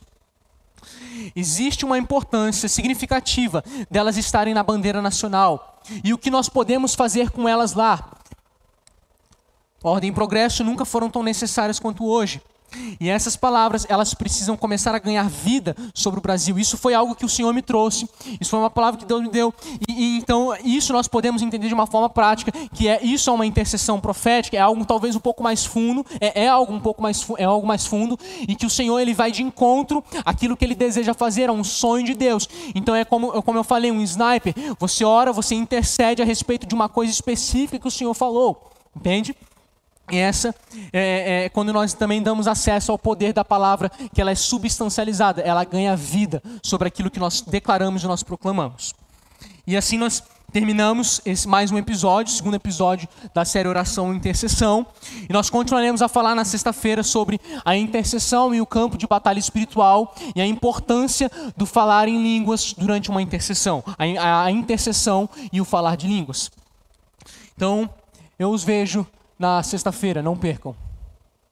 Existe 1.36 1.86
uma 1.86 1.98
importância 1.98 2.70
significativa 2.70 3.64
delas 3.90 4.18
estarem 4.18 4.54
na 4.54 4.64
bandeira 4.64 5.02
nacional. 5.02 5.82
E 6.04 6.14
o 6.14 6.18
que 6.18 6.30
nós 6.30 6.50
podemos 6.50 6.96
fazer 6.96 7.32
com 7.32 7.48
elas 7.48 7.74
lá? 7.74 8.12
Ordem 9.84 10.12
e 10.12 10.14
progresso 10.14 10.64
nunca 10.64 10.86
foram 10.86 11.10
tão 11.10 11.24
necessárias 11.24 11.80
quanto 11.80 12.06
hoje. 12.06 12.42
E 13.00 13.10
essas 13.10 13.36
palavras, 13.36 13.86
elas 13.90 14.14
precisam 14.14 14.56
começar 14.56 14.96
a 14.96 15.00
ganhar 15.00 15.30
vida 15.30 15.76
sobre 15.94 16.20
o 16.20 16.22
Brasil. 16.22 16.58
Isso 16.58 16.78
foi 16.78 16.94
algo 16.94 17.16
que 17.16 17.26
o 17.26 17.30
Senhor 17.30 17.54
me 17.54 17.62
trouxe. 17.62 18.10
Isso 18.40 18.52
foi 18.52 18.60
uma 18.60 18.70
palavra 18.70 19.00
que 19.00 19.06
Deus 19.06 19.22
me 19.22 19.30
deu. 19.30 19.54
E, 19.88 19.94
e 19.94 20.18
então, 20.18 20.56
isso 20.64 20.94
nós 20.94 21.08
podemos 21.08 21.42
entender 21.42 21.68
de 21.68 21.74
uma 21.74 21.88
forma 21.88 22.10
prática, 22.10 22.52
que 22.74 22.88
é 22.88 23.04
isso 23.04 23.30
é 23.30 23.34
uma 23.34 23.46
intercessão 23.46 24.00
profética, 24.00 24.58
é 24.58 24.60
algo 24.60 24.86
talvez 24.86 25.16
um 25.16 25.20
pouco 25.20 25.44
mais 25.44 25.66
fundo, 25.66 26.06
é, 26.20 26.44
é 26.44 26.48
algo 26.48 26.74
um 26.74 26.80
pouco 26.80 27.02
mais 27.02 27.26
é 27.38 27.44
algo 27.44 27.66
mais 27.66 27.86
fundo, 27.86 28.18
e 28.48 28.56
que 28.56 28.66
o 28.66 28.70
Senhor 28.70 29.00
ele 29.00 29.14
vai 29.14 29.32
de 29.32 29.44
encontro 29.44 30.04
àquilo 30.26 30.58
que 30.58 30.66
ele 30.66 30.76
deseja 30.76 31.14
fazer, 31.14 31.50
é 31.50 31.52
um 31.52 31.64
sonho 31.64 32.06
de 32.06 32.14
Deus. 32.14 32.48
Então 32.74 32.96
é 32.96 33.06
como, 33.06 33.42
como 33.44 33.58
eu 33.58 33.64
falei, 33.64 33.92
um 33.92 34.02
sniper. 34.02 34.54
Você 34.80 35.04
ora, 35.04 35.32
você 35.32 35.56
intercede 35.56 36.22
a 36.22 36.26
respeito 36.26 36.66
de 36.66 36.76
uma 36.76 36.90
coisa 36.90 37.12
específica 37.12 37.80
que 37.80 37.88
o 37.88 37.92
Senhor 37.92 38.14
falou. 38.14 38.70
Entende? 38.96 39.36
Essa 40.12 40.54
é, 40.92 41.46
é, 41.46 41.50
quando 41.50 41.72
nós 41.72 41.94
também 41.94 42.22
damos 42.22 42.48
acesso 42.48 42.92
ao 42.92 43.00
poder 43.00 43.34
da 43.34 43.46
palavra, 43.46 43.90
que 44.14 44.20
ela 44.20 44.32
é 44.32 44.36
substancializada, 44.36 45.42
ela 45.42 45.64
ganha 45.64 45.96
vida 45.96 46.44
sobre 46.62 46.88
aquilo 46.88 47.10
que 47.10 47.20
nós 47.20 47.42
declaramos 47.42 48.04
e 48.04 48.08
nós 48.08 48.22
proclamamos. 48.22 48.94
E 49.66 49.78
assim 49.78 49.98
nós 49.98 50.22
terminamos 50.52 51.22
esse 51.26 51.48
mais 51.48 51.72
um 51.72 51.78
episódio, 51.78 52.34
segundo 52.34 52.56
episódio 52.56 53.08
da 53.34 53.46
série 53.46 53.70
Oração 53.70 54.14
e 54.14 54.18
Intercessão. 54.18 54.86
E 55.30 55.32
nós 55.32 55.50
continuaremos 55.50 56.02
a 56.02 56.10
falar 56.10 56.36
na 56.36 56.44
sexta-feira 56.44 57.04
sobre 57.04 57.40
a 57.64 57.76
intercessão 57.76 58.54
e 58.54 58.60
o 58.60 58.66
campo 58.66 58.98
de 58.98 59.08
batalha 59.08 59.40
espiritual 59.40 60.14
e 60.36 60.42
a 60.42 60.46
importância 60.46 61.32
do 61.56 61.66
falar 61.66 62.10
em 62.10 62.22
línguas 62.22 62.74
durante 62.74 63.10
uma 63.10 63.22
intercessão, 63.22 63.84
a, 63.98 64.44
a 64.44 64.52
intercessão 64.52 65.30
e 65.54 65.62
o 65.62 65.66
falar 65.66 65.96
de 65.96 66.08
línguas. 66.08 66.52
Então, 67.56 67.90
eu 68.38 68.50
os 68.50 68.64
vejo 68.64 69.08
na 69.42 69.64
sexta-feira, 69.64 70.22
não 70.22 70.38
percam. 70.38 70.76